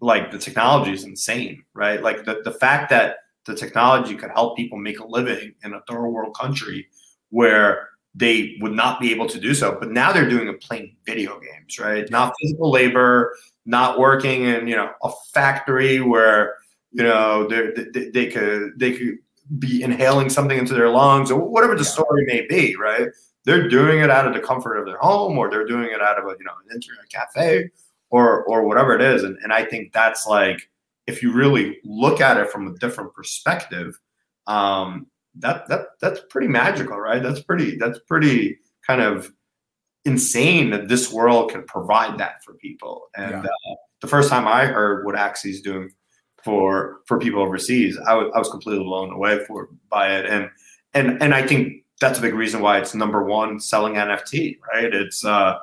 [0.00, 2.02] like the technology is insane, right?
[2.02, 3.16] Like the, the fact that
[3.46, 6.86] the technology could help people make a living in a third world country
[7.30, 9.76] where they would not be able to do so.
[9.78, 12.08] But now they're doing it playing video games, right?
[12.10, 16.56] Not physical labor, not working in you know a factory where
[16.92, 19.18] you know they, they could they could
[19.58, 23.08] be inhaling something into their lungs or whatever the story may be, right?
[23.44, 26.18] They're doing it out of the comfort of their home or they're doing it out
[26.18, 27.70] of a you know an internet cafe
[28.10, 29.22] or or whatever it is.
[29.22, 30.68] And and I think that's like
[31.06, 33.98] if you really look at it from a different perspective,
[34.46, 35.06] um,
[35.38, 37.22] that that that's pretty magical, right?
[37.22, 39.32] That's pretty that's pretty kind of
[40.04, 43.08] insane that this world can provide that for people.
[43.16, 43.40] And yeah.
[43.40, 45.90] uh, the first time I heard what Axie's doing
[46.44, 50.26] for for people overseas, I was I was completely blown away for by it.
[50.26, 50.50] And
[50.94, 54.92] and and I think that's a big reason why it's number one selling NFT, right?
[54.92, 55.58] It's uh,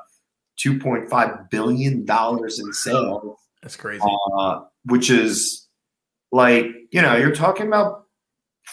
[0.56, 3.38] two point five billion dollars in sales.
[3.62, 4.04] That's crazy.
[4.36, 5.66] Uh, which is
[6.32, 8.05] like you know you're talking about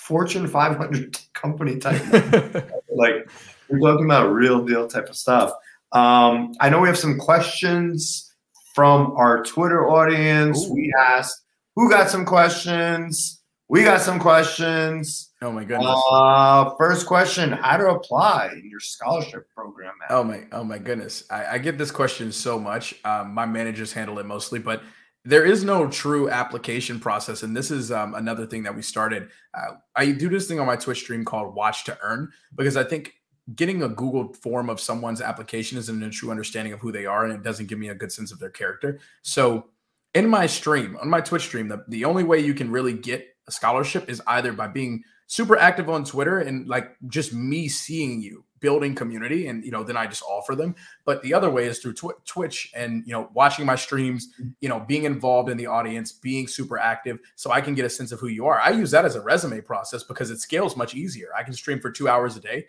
[0.04, 2.01] Fortune 500 company type.
[2.89, 3.30] like
[3.70, 5.54] we're talking about real deal type of stuff.
[5.93, 8.34] Um, I know we have some questions
[8.76, 10.68] from our Twitter audience.
[10.68, 10.74] Ooh.
[10.74, 11.43] We asked
[11.76, 13.41] who got some questions.
[13.70, 15.32] We got some questions.
[15.41, 16.01] Oh my goodness.
[16.12, 19.93] Uh, first question: How to apply in your scholarship program?
[20.10, 21.24] Oh my, oh my goodness.
[21.30, 22.93] I, I get this question so much.
[23.06, 24.84] Um, my managers handle it mostly, but
[25.26, 29.30] there is no true application process and this is um, another thing that we started.
[29.53, 32.84] Uh, i do this thing on my twitch stream called watch to earn because i
[32.84, 33.13] think
[33.55, 37.26] getting a google form of someone's application isn't a true understanding of who they are
[37.26, 38.99] and it doesn't give me a good sense of their character.
[39.21, 39.65] So
[40.13, 43.28] in my stream on my twitch stream the, the only way you can really get
[43.47, 48.21] a scholarship is either by being super active on twitter and like just me seeing
[48.21, 50.74] you building community and you know then i just offer them.
[51.03, 54.49] But the other way is through tw- twitch and you know watching my streams mm-hmm.
[54.61, 57.89] you know being involved in the audience being super active so i can get a
[57.89, 58.59] sense of who you are.
[58.59, 61.30] I use that as a resume process because it scales much easier.
[61.38, 62.66] I can stream for two hours a day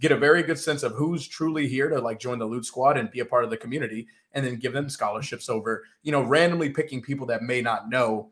[0.00, 2.96] get a very good sense of who's truly here to like join the loot squad
[2.96, 6.22] and be a part of the community and then give them scholarships over you know
[6.22, 8.30] randomly picking people that may not know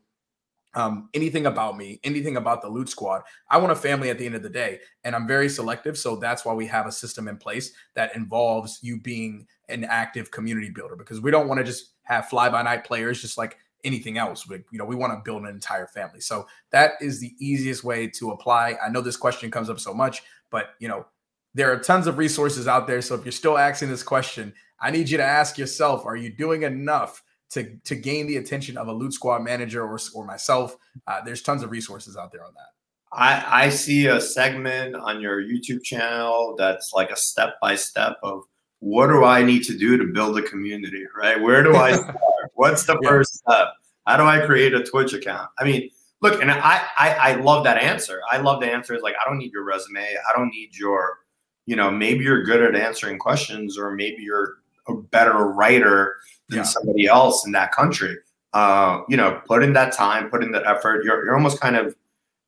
[0.75, 3.21] um, anything about me, anything about the loot squad.
[3.49, 5.97] I want a family at the end of the day, and I'm very selective.
[5.97, 10.31] So that's why we have a system in place that involves you being an active
[10.31, 13.57] community builder because we don't want to just have fly by night players just like
[13.83, 14.47] anything else.
[14.47, 16.19] We, you know, we want to build an entire family.
[16.19, 18.77] So that is the easiest way to apply.
[18.83, 21.05] I know this question comes up so much, but you know,
[21.53, 23.01] there are tons of resources out there.
[23.01, 26.29] So if you're still asking this question, I need you to ask yourself: Are you
[26.29, 27.23] doing enough?
[27.51, 30.77] To to gain the attention of a loot squad manager or or myself.
[31.07, 32.75] Uh, there's tons of resources out there on that.
[33.11, 38.17] I, I see a segment on your YouTube channel that's like a step by step
[38.23, 38.43] of
[38.79, 41.41] what do I need to do to build a community, right?
[41.41, 42.17] Where do I start?
[42.55, 43.09] What's the yeah.
[43.09, 43.67] first step?
[44.05, 45.49] How do I create a Twitch account?
[45.57, 45.89] I mean,
[46.21, 48.21] look, and I, I I love that answer.
[48.29, 50.01] I love the answer is like I don't need your resume.
[50.01, 51.19] I don't need your,
[51.65, 56.15] you know, maybe you're good at answering questions, or maybe you're a better writer
[56.49, 56.63] than yeah.
[56.63, 58.15] somebody else in that country.
[58.53, 61.03] Uh, you know, put in that time, put in that effort.
[61.03, 61.95] You're you're almost kind of,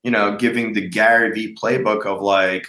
[0.04, 2.68] you know, giving the Gary V playbook of like,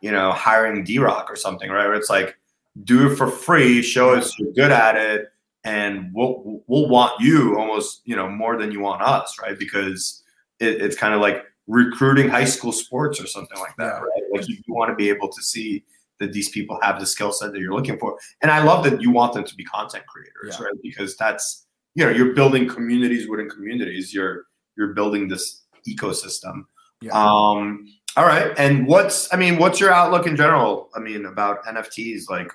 [0.00, 1.86] you know, hiring D Rock or something, right?
[1.86, 2.36] Where it's like,
[2.84, 5.28] do it for free, show us you're good at it,
[5.64, 9.58] and we'll we'll want you almost, you know, more than you want us, right?
[9.58, 10.22] Because
[10.58, 14.22] it, it's kind of like recruiting high school sports or something like that, right?
[14.32, 15.84] Like you, you want to be able to see
[16.20, 18.16] that these people have the skill set that you're looking for.
[18.42, 20.66] And I love that you want them to be content creators, yeah.
[20.66, 20.74] right?
[20.82, 24.14] Because that's you know you're building communities within communities.
[24.14, 24.44] You're
[24.76, 26.64] you're building this ecosystem.
[27.00, 27.12] Yeah.
[27.12, 28.52] Um, all right.
[28.58, 30.90] And what's I mean, what's your outlook in general?
[30.94, 32.52] I mean, about NFTs, like.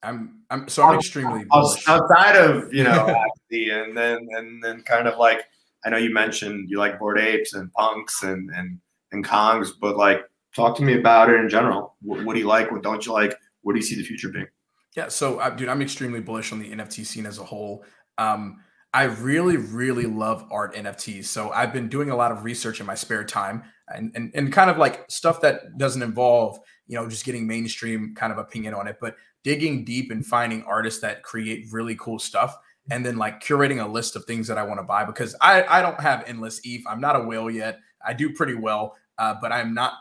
[0.00, 1.88] I'm I'm so I'm extremely bullish.
[1.88, 3.12] outside of you know
[3.50, 5.42] and then and then kind of like
[5.84, 8.78] I know you mentioned you like Bored Apes and punks and and
[9.10, 10.20] and Kongs, but like
[10.58, 11.96] talk to me about it in general.
[12.02, 12.70] What, what, do you like?
[12.70, 13.34] What don't you like?
[13.62, 14.48] What do you see the future being?
[14.96, 17.84] Yeah, so uh, dude, I'm extremely bullish on the NFT scene as a whole.
[18.18, 18.58] Um,
[18.92, 21.26] I really, really love art NFTs.
[21.26, 24.52] So I've been doing a lot of research in my spare time and, and, and
[24.52, 28.74] kind of like stuff that doesn't involve, you know, just getting mainstream kind of opinion
[28.74, 32.56] on it, but digging deep and finding artists that create really cool stuff
[32.90, 35.64] and then like curating a list of things that I want to buy because I,
[35.64, 36.82] I don't have endless ETH.
[36.88, 37.78] I'm not a whale yet.
[38.04, 39.92] I do pretty well, uh, but I'm not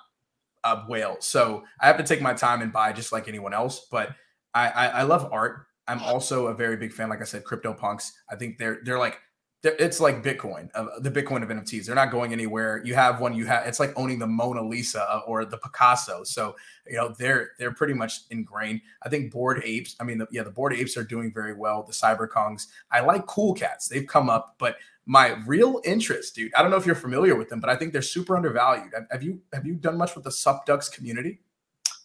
[0.63, 1.17] a whale.
[1.19, 3.87] So I have to take my time and buy just like anyone else.
[3.91, 4.09] But
[4.53, 5.65] I, I, I love art.
[5.87, 8.11] I'm also a very big fan, like I said, crypto punks.
[8.29, 9.19] I think they're they're like
[9.63, 11.85] they're, it's like Bitcoin, uh, the Bitcoin of NFTs.
[11.85, 12.81] They're not going anywhere.
[12.85, 16.23] You have one, you have it's like owning the Mona Lisa uh, or the Picasso.
[16.23, 16.55] So
[16.85, 18.81] you know they're they're pretty much ingrained.
[19.03, 19.95] I think Bored Apes.
[19.99, 21.83] I mean, the, yeah, the Bored Apes are doing very well.
[21.83, 22.67] The Cyberkongs.
[22.91, 23.87] I like Cool Cats.
[23.87, 24.75] They've come up, but
[25.07, 26.53] my real interest, dude.
[26.53, 28.91] I don't know if you're familiar with them, but I think they're super undervalued.
[29.09, 31.39] Have you have you done much with the Sup Ducks community?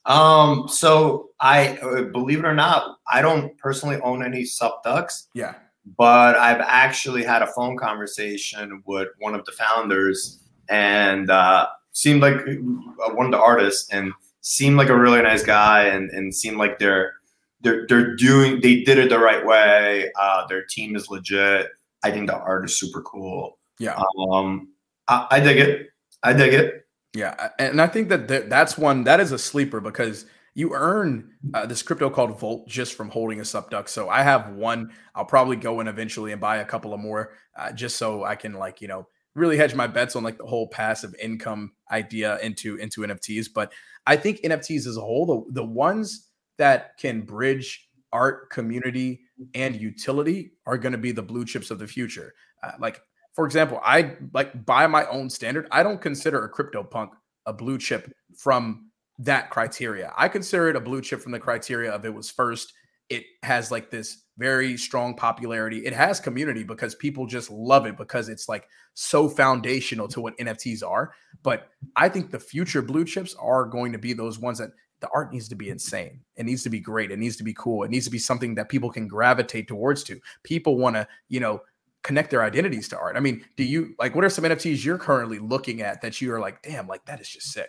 [0.06, 5.28] Um, so I uh, believe it or not, I don't personally own any Sup Ducks.
[5.34, 5.54] Yeah.
[5.98, 10.38] But I've actually had a phone conversation with one of the founders
[10.68, 15.42] and uh, seemed like uh, one of the artists and seemed like a really nice
[15.42, 17.14] guy and, and seemed like they're
[17.62, 20.12] they're they're doing they did it the right way.
[20.20, 21.68] Uh, their team is legit
[22.02, 23.58] I think the art is super cool.
[23.78, 24.00] Yeah.
[24.30, 24.72] Um,
[25.08, 25.88] I, I dig it.
[26.22, 26.82] I dig it.
[27.14, 30.24] Yeah, and I think that that's one that is a sleeper because
[30.54, 33.88] you earn uh, this crypto called Volt just from holding a SupDuck.
[33.88, 34.92] So I have one.
[35.14, 38.34] I'll probably go in eventually and buy a couple of more, uh, just so I
[38.34, 42.38] can like you know really hedge my bets on like the whole passive income idea
[42.38, 43.48] into into NFTs.
[43.54, 43.72] But
[44.06, 49.20] I think NFTs as a whole, the the ones that can bridge art community
[49.54, 52.34] and utility are going to be the blue chips of the future.
[52.62, 53.00] Uh, like,
[53.34, 57.12] for example, I like by my own standard, I don't consider a crypto punk
[57.46, 60.12] a blue chip from that criteria.
[60.16, 62.72] I consider it a blue chip from the criteria of it was first.
[63.08, 65.84] It has like this very strong popularity.
[65.84, 70.36] It has community because people just love it because it's like so foundational to what
[70.38, 71.12] NFTs are.
[71.42, 74.70] But I think the future blue chips are going to be those ones that
[75.02, 76.20] the art needs to be insane.
[76.36, 77.10] It needs to be great.
[77.10, 77.82] It needs to be cool.
[77.82, 80.18] It needs to be something that people can gravitate towards to.
[80.44, 81.60] People want to, you know,
[82.02, 83.16] connect their identities to art.
[83.16, 86.32] I mean, do you like what are some NFTs you're currently looking at that you
[86.32, 87.68] are like, damn, like that is just sick?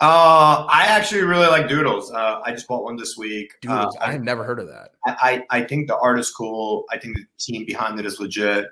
[0.00, 2.12] Uh, I actually really like Doodles.
[2.12, 3.52] Uh, I just bought one this week.
[3.62, 4.90] Doodles, uh, I had never heard of that.
[5.06, 6.84] I, I, I think the art is cool.
[6.92, 8.66] I think the team behind it is legit.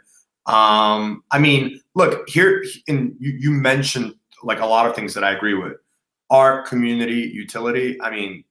[0.47, 5.25] Um, I mean, look here, and you, you mentioned like a lot of things that
[5.25, 5.73] I agree with
[6.31, 8.01] art, community, utility.
[8.01, 8.45] I mean,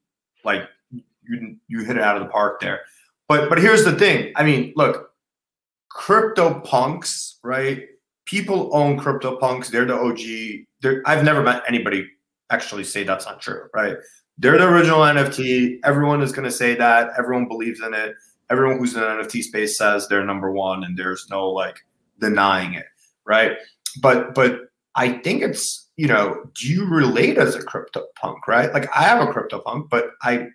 [0.44, 2.82] like you you hit it out of the park there.
[3.28, 4.32] But but here's the thing.
[4.36, 5.12] I mean, look,
[5.90, 7.84] crypto punks, right?
[8.26, 9.70] People own crypto punks.
[9.70, 10.66] They're the OG.
[10.82, 12.08] They're, I've never met anybody
[12.50, 13.98] actually say that's not true, right?
[14.38, 15.80] They're the original NFT.
[15.84, 17.12] Everyone is going to say that.
[17.18, 18.16] Everyone believes in it.
[18.52, 21.78] Everyone who's in the NFT space says they're number one, and there's no like
[22.20, 22.86] denying it,
[23.26, 23.58] right?
[24.02, 24.60] But but
[24.96, 28.74] I think it's you know, do you relate as a crypto punk, right?
[28.74, 30.48] Like I have a crypto punk, but I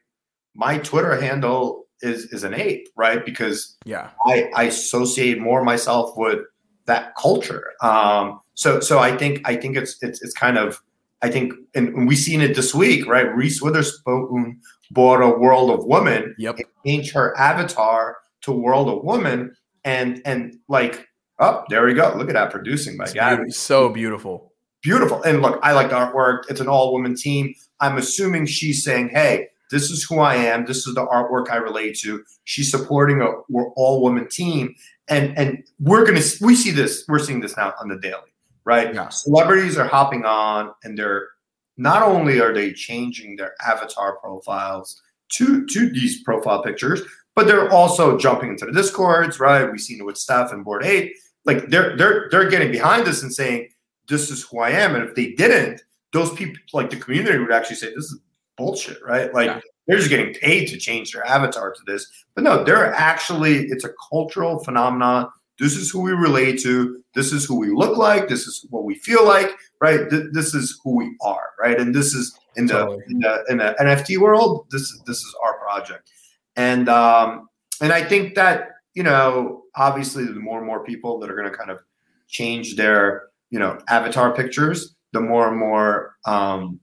[0.54, 3.24] my Twitter handle is is an ape, right?
[3.24, 6.40] Because yeah, I, I associate more myself with
[6.86, 7.72] that culture.
[7.82, 10.82] Um, so so I think I think it's it's it's kind of
[11.22, 13.34] I think and we've seen it this week, right?
[13.34, 14.60] Reese Witherspoon
[14.90, 20.56] bought a World of Woman, yep, changed her avatar to World of Woman, and and
[20.68, 22.12] like, oh, there we go.
[22.16, 23.50] Look at that producing my Gabby.
[23.50, 24.49] So beautiful
[24.82, 25.22] beautiful.
[25.22, 26.42] And look, I like the artwork.
[26.48, 27.54] It's an all woman team.
[27.80, 30.66] I'm assuming she's saying, hey, this is who I am.
[30.66, 32.24] This is the artwork I relate to.
[32.44, 33.28] She's supporting a
[33.76, 34.74] all woman team.
[35.10, 38.32] and and we're gonna we see this we're seeing this now on the daily,
[38.64, 38.94] right?
[38.94, 39.08] Yeah.
[39.10, 41.28] Celebrities are hopping on, and they're
[41.76, 45.00] not only are they changing their avatar profiles
[45.32, 47.02] to to these profile pictures,
[47.34, 49.70] but they're also jumping into the discords, right?
[49.70, 51.12] We've seen it with Steph and Bored Ape.
[51.44, 53.68] Like they're they're they're getting behind this and saying,
[54.10, 55.82] "This is who I am." And if they didn't,
[56.12, 58.18] those people, like the community, would actually say, "This is
[58.58, 59.32] bullshit," right?
[59.32, 59.60] Like Yeah.
[59.86, 62.06] they're just getting paid to change their avatar to this.
[62.34, 65.28] But no, they're actually it's a cultural phenomenon.
[65.58, 67.02] This is who we relate to.
[67.14, 68.28] This is who we look like.
[68.28, 69.50] This is what we feel like,
[69.80, 70.08] right?
[70.10, 71.78] Th- this is who we are, right?
[71.78, 73.04] And this is in the, Totally.
[73.10, 74.66] in the in the NFT world.
[74.70, 76.10] This is this is our project,
[76.56, 77.48] and um,
[77.82, 81.50] and I think that you know, obviously, the more and more people that are going
[81.50, 81.78] to kind of
[82.26, 86.80] change their you know avatar pictures, the more and more um,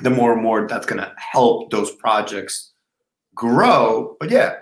[0.00, 2.72] the more and more that's going to help those projects
[3.34, 4.16] grow.
[4.20, 4.56] But yeah,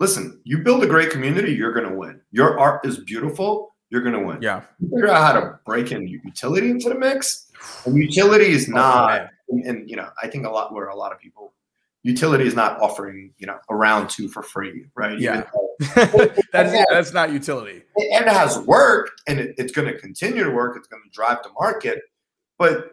[0.00, 2.20] listen, you build a great community, you're going to win.
[2.30, 4.40] Your art is beautiful, you're going to win.
[4.42, 4.62] Yeah.
[4.80, 7.50] You figure out how to break in utility into the mix,
[7.84, 9.06] and utility is Oh, not.
[9.08, 9.28] man.
[9.48, 11.52] and, and, you know, I think a lot where a lot of people
[12.02, 15.18] utility is not offering you know a round two for free, right?
[15.18, 15.44] Yeah.
[16.52, 17.82] That's that's not utility.
[17.96, 21.10] and it has worked and it, it's going to continue to work it's going to
[21.10, 22.02] drive the market
[22.58, 22.90] but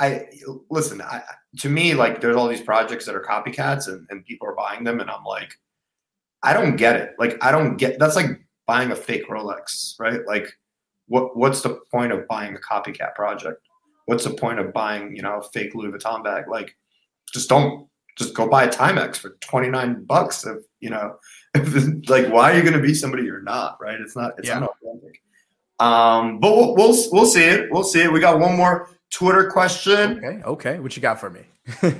[0.00, 0.26] i
[0.68, 1.22] listen I,
[1.58, 4.82] to me like there's all these projects that are copycats and, and people are buying
[4.82, 5.52] them and i'm like
[6.42, 10.26] i don't get it like i don't get that's like buying a fake rolex right
[10.26, 10.48] like
[11.06, 13.60] what what's the point of buying a copycat project
[14.06, 16.74] what's the point of buying you know a fake louis vuitton bag like
[17.32, 17.86] just don't
[18.16, 21.16] just go buy a timex for 29 bucks if you know
[22.08, 24.00] like why are you going to be somebody you're not right?
[24.00, 24.60] It's not it's Yeah.
[24.60, 25.20] not authentic
[25.78, 27.70] um but we'll, we'll we'll see it.
[27.70, 28.12] We'll see it.
[28.12, 30.18] We got one more twitter question.
[30.24, 30.78] Okay, okay.
[30.80, 31.42] What you got for me?
[31.82, 31.92] is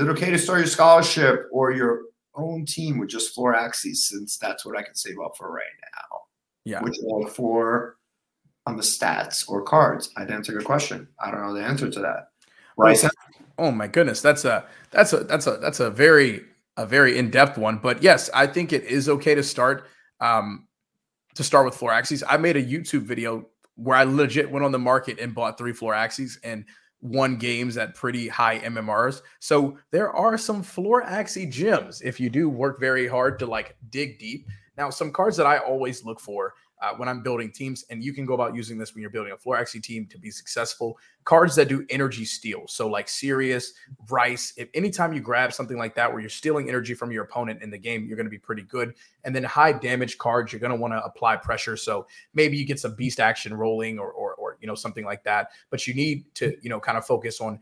[0.00, 2.02] it okay to start your scholarship or your
[2.34, 5.64] own team with just floor Axies since that's what i can save up for right
[5.94, 6.18] now?
[6.64, 6.82] Yeah.
[6.82, 7.96] which one for
[8.66, 10.10] on the stats or cards?
[10.16, 11.08] I'd answer your question.
[11.18, 12.28] I don't know the answer to that.
[12.76, 12.98] Right
[13.58, 16.42] Oh my goodness, that's a that's a that's a that's a very
[16.76, 17.78] a very in depth one.
[17.78, 19.88] But yes, I think it is okay to start
[20.20, 20.66] um
[21.34, 22.22] to start with floor Axies.
[22.28, 25.72] I made a YouTube video where I legit went on the market and bought three
[25.72, 26.64] floor Axies and
[27.00, 29.22] won games at pretty high MMRs.
[29.40, 33.76] So there are some floor axie gems if you do work very hard to like
[33.90, 34.46] dig deep.
[34.76, 38.12] Now, some cards that I always look for uh, when I'm building teams, and you
[38.12, 40.98] can go about using this when you're building a floor axie team to be successful.
[41.24, 43.72] Cards that do energy steal, so like Sirius,
[44.08, 44.52] Rice.
[44.56, 47.70] If anytime you grab something like that where you're stealing energy from your opponent in
[47.70, 48.94] the game, you're going to be pretty good.
[49.24, 51.76] And then high damage cards, you're going to want to apply pressure.
[51.76, 55.24] So maybe you get some beast action rolling or, or or you know something like
[55.24, 55.50] that.
[55.70, 57.58] But you need to you know kind of focus on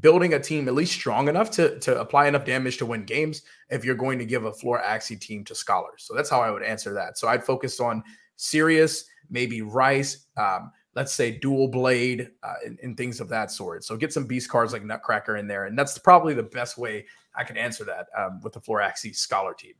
[0.00, 3.42] building a team at least strong enough to to apply enough damage to win games
[3.70, 6.04] if you're going to give a floor axie team to scholars.
[6.06, 7.18] So that's how I would answer that.
[7.18, 8.02] So I'd focus on
[8.36, 13.84] Sirius, maybe Rice, um, let's say dual blade, uh, and, and things of that sort.
[13.84, 17.04] So get some beast cards like Nutcracker in there, and that's probably the best way
[17.34, 19.74] I can answer that um, with the floor axie scholar team.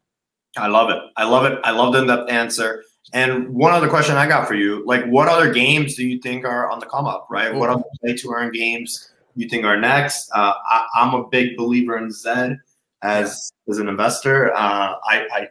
[0.58, 0.98] I love it.
[1.16, 1.58] I love it.
[1.64, 2.82] I love the in-depth answer.
[3.12, 6.44] And one other question I got for you: like, what other games do you think
[6.44, 7.28] are on the come up?
[7.30, 7.54] Right?
[7.54, 10.30] What other play to earn games you think are next?
[10.34, 12.58] Uh, I, I'm a big believer in Zed
[13.02, 14.52] as as an investor.
[14.54, 15.48] Uh, I, I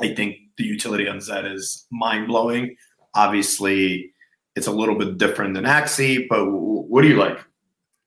[0.00, 2.76] I think the utility on Zed is mind blowing.
[3.14, 4.12] Obviously,
[4.54, 7.38] it's a little bit different than Axie, but what do you like?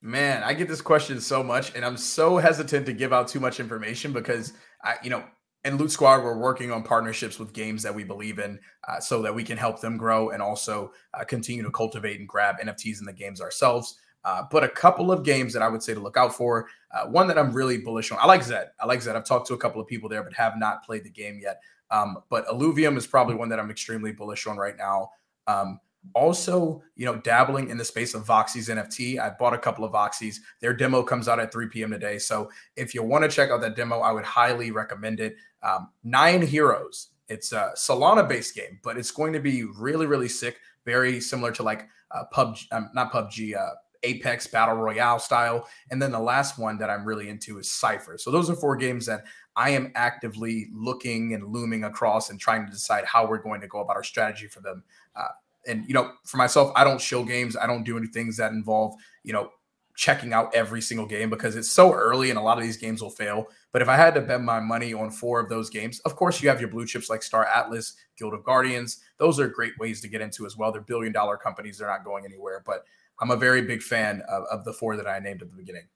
[0.02, 3.40] Man, I get this question so much, and I'm so hesitant to give out too
[3.40, 5.24] much information because I, you know,
[5.66, 9.22] in Loot Squad, we're working on partnerships with games that we believe in, uh, so
[9.22, 13.00] that we can help them grow and also uh, continue to cultivate and grab NFTs
[13.00, 14.00] in the games ourselves.
[14.24, 16.68] Uh, but a couple of games that I would say to look out for.
[16.92, 18.18] Uh, one that I'm really bullish on.
[18.22, 18.70] I like Zed.
[18.80, 19.16] I like Zed.
[19.16, 21.62] I've talked to a couple of people there, but have not played the game yet.
[21.92, 25.12] Um, but Illuvium is probably one that I'm extremely bullish on right now.
[25.48, 25.80] Um,
[26.14, 29.20] also, you know, dabbling in the space of Voxies NFT.
[29.20, 30.38] I bought a couple of Voxies.
[30.62, 31.92] Their demo comes out at 3 p.m.
[31.92, 32.18] today.
[32.18, 35.36] So if you want to check out that demo, I would highly recommend it.
[35.62, 37.10] Um, Nyan Heroes.
[37.28, 40.58] It's a Solana based game, but it's going to be really, really sick.
[40.86, 45.68] Very similar to like uh, PUBG, um, not PUBG, uh, Apex Battle Royale style.
[45.92, 48.18] And then the last one that I'm really into is Cypher.
[48.18, 49.26] So those are four games that
[49.56, 53.68] I am actively looking and looming across and trying to decide how we're going to
[53.68, 54.84] go about our strategy for them.
[55.16, 55.28] Uh,
[55.68, 57.58] and you know, for myself, I don't show games.
[57.58, 59.52] I don't do any things that involve you know
[60.00, 63.02] checking out every single game because it's so early and a lot of these games
[63.02, 63.48] will fail.
[63.74, 66.42] But if I had to bet my money on four of those games, of course
[66.42, 69.02] you have your blue chips like Star Atlas, Guild of Guardians.
[69.18, 70.72] Those are great ways to get into as well.
[70.72, 71.78] They're billion dollar companies.
[71.78, 72.64] They're not going anywhere.
[72.66, 72.86] But
[73.22, 75.88] I'm a very big fan of, of the four that I named at the beginning.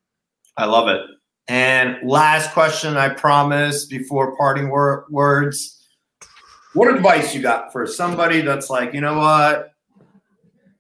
[0.58, 1.02] I love it.
[1.48, 5.88] And last question, I promise, before parting wor- words.
[6.74, 9.72] what advice you got for somebody that's like, you know what?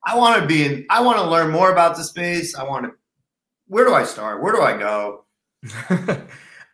[0.06, 2.56] I want to be in, I want to learn more about the space.
[2.56, 2.92] I want to,
[3.68, 4.42] where do I start?
[4.42, 5.26] Where do I go?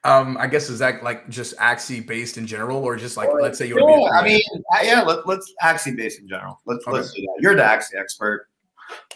[0.03, 3.41] um, I guess is that like just Axie based in general, or just like, Or-
[3.41, 4.09] let's say you want to be.
[4.11, 4.41] I mean,
[4.83, 6.59] yeah, let, let's Axie based in general.
[6.65, 6.97] Let's, Okay.
[6.97, 7.37] let's do that.
[7.39, 8.47] You're the Axie expert.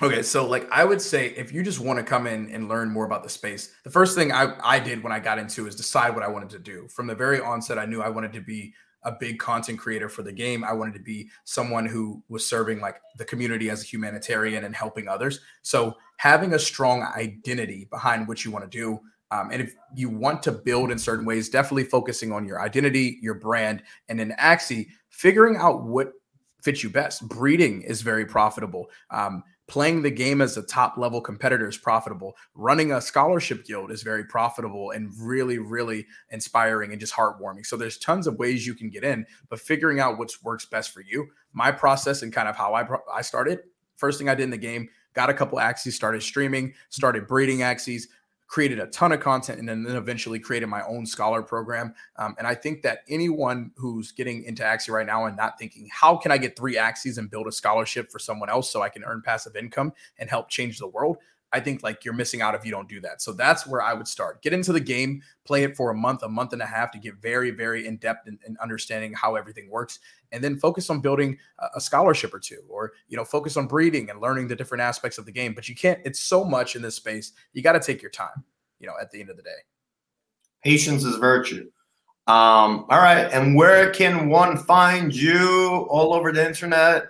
[0.02, 2.90] Okay, so like I would say if you just want to come in and learn
[2.90, 5.76] more about the space, the first thing I, I did when I got into is
[5.76, 6.88] decide what I wanted to do.
[6.90, 8.74] From the very onset, I knew I wanted to be
[9.04, 10.64] a big content creator for the game.
[10.64, 14.76] I wanted to be someone who was serving like the community as a humanitarian and
[14.76, 15.40] helping others.
[15.62, 19.00] So having a strong identity behind what you want to do.
[19.32, 23.20] Um, and if you want to build in certain ways, definitely focusing on your identity,
[23.22, 26.14] your brand, and in Axie, figuring out what
[26.62, 27.28] fits you best.
[27.28, 28.90] Breeding is very profitable.
[29.10, 32.36] Um, playing the game as a top level competitor is profitable.
[32.54, 37.66] Running a scholarship guild is very profitable and really really inspiring and just heartwarming.
[37.66, 40.92] So there's tons of ways you can get in but figuring out what works best
[40.92, 41.28] for you.
[41.54, 43.60] My process and kind of how i i started
[43.96, 47.60] first thing i did in the game got a couple Axies started streaming started breeding
[47.60, 48.08] Axies
[48.48, 51.94] created a ton of content and then, eventually created my own scholar program.
[52.18, 55.88] Um, and i think that anyone who's getting into axie right now and not thinking
[55.92, 58.90] how can i get three Axies and build a scholarship for someone else so i
[58.90, 61.18] can earn passive income and help change the world
[61.54, 63.94] i think like you're missing out if you don't do that so that's where i
[63.94, 66.66] would start get into the game play it for a month a month and a
[66.66, 70.00] half to get very very in depth in, in understanding how everything works
[70.32, 71.38] and then focus on building
[71.76, 75.18] a scholarship or two or you know focus on breeding and learning the different aspects
[75.18, 77.80] of the game but you can't it's so much in this space you got to
[77.80, 78.44] take your time
[78.80, 79.50] you know at the end of the day
[80.64, 81.70] Patience is virtue.
[82.26, 83.30] Um, all right.
[83.34, 87.08] And where can one find you all over the internet?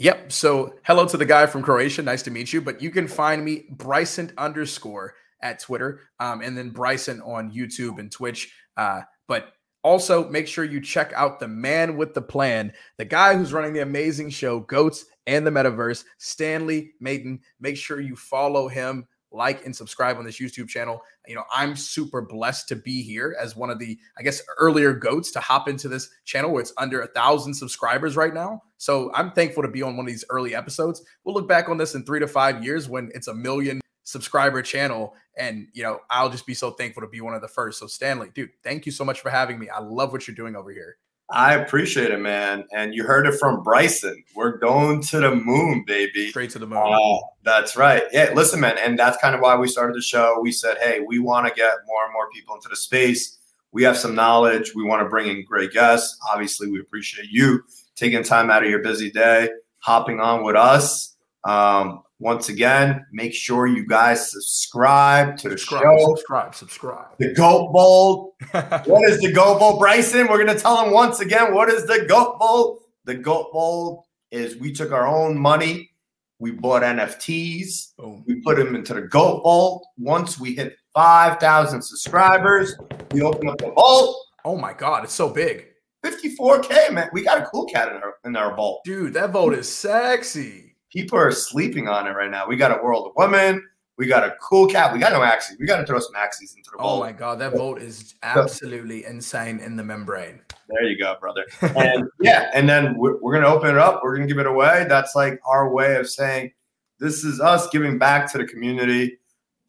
[0.00, 0.32] Yep.
[0.32, 2.02] So hello to the guy from Croatia.
[2.02, 2.60] Nice to meet you.
[2.60, 7.98] But you can find me Brycent underscore at Twitter, um, and then Brycent on YouTube
[7.98, 8.52] and Twitch.
[8.76, 9.52] Uh, but
[9.84, 13.72] also make sure you check out the man with the plan, the guy who's running
[13.72, 17.40] the amazing show Goats in the Metaverse, Stanley Maiden.
[17.60, 21.02] Make sure you follow him, like and subscribe on this YouTube channel.
[21.26, 24.92] You know, I'm super blessed to be here as one of the, I guess, earlier
[24.92, 28.62] goats to hop into this channel where it's under a thousand subscribers right now.
[28.78, 31.02] So I'm thankful to be on one of these early episodes.
[31.24, 34.62] We'll look back on this in three to five years when it's a million subscriber
[34.62, 35.14] channel.
[35.36, 37.80] And, you know, I'll just be so thankful to be one of the first.
[37.80, 39.68] So, Stanley, dude, thank you so much for having me.
[39.68, 40.96] I love what you're doing over here.
[41.30, 42.64] I appreciate it, man.
[42.72, 44.24] And you heard it from Brycent.
[44.34, 46.30] We're going to the moon, baby.
[46.30, 46.78] Straight to the moon.
[46.78, 48.04] Uh, that's right.
[48.12, 48.76] Yeah, listen, man.
[48.78, 50.38] And that's kind of why we started the show.
[50.42, 53.38] We said, hey, we want to get more and more people into the space.
[53.72, 54.74] We have some knowledge.
[54.74, 56.18] We want to bring in great guests.
[56.30, 57.64] Obviously, we appreciate you
[57.96, 59.48] taking time out of your busy day,
[59.78, 61.16] hopping on with us.
[61.44, 66.14] Um, once again, make sure you guys subscribe to the subscribe, show.
[66.14, 67.08] subscribe, subscribe.
[67.18, 68.34] The Goat Bowl.
[68.86, 70.30] What is the Goat Bowl, Brycent?
[70.30, 72.80] We're going to tell them once again what is the Goat Bowl.
[73.04, 75.90] The Goat Bowl is we took our own money,
[76.38, 77.92] we bought NFTs,
[78.26, 79.86] we put them into the Goat Vault.
[79.98, 82.74] Once we hit 5,000 subscribers,
[83.12, 84.16] we open up the vault.
[84.46, 85.66] Oh my God, it's so big.
[86.06, 87.10] 54K, man.
[87.12, 88.80] We got a cool cat in our, in our vault.
[88.82, 90.73] Dude, that vote is sexy.
[90.94, 92.46] People are sleeping on it right now.
[92.46, 93.60] We got a World of Women.
[93.96, 94.92] We got a cool cat.
[94.92, 95.58] We got no Axies.
[95.58, 96.96] We got to throw some Axies into the oh bowl.
[96.98, 100.40] Oh my God, that vote is absolutely insane in the membrane.
[100.68, 101.44] There you go, brother.
[101.76, 104.02] And yeah, and then we're, we're going to open it up.
[104.04, 104.86] We're going to give it away.
[104.88, 106.52] That's like our way of saying
[107.00, 109.18] this is us giving back to the community.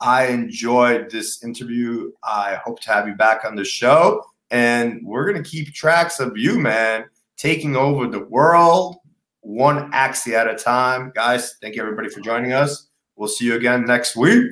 [0.01, 2.11] I enjoyed this interview.
[2.23, 4.23] I hope to have you back on the show.
[4.51, 7.05] And we're going to keep tracks of you, man,
[7.35, 8.97] taking over the world
[9.45, 11.11] one axie at a time.
[11.13, 12.87] Guys, thank you everybody for joining us.
[13.15, 14.51] We'll see you again next week.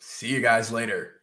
[0.00, 1.15] See you guys later.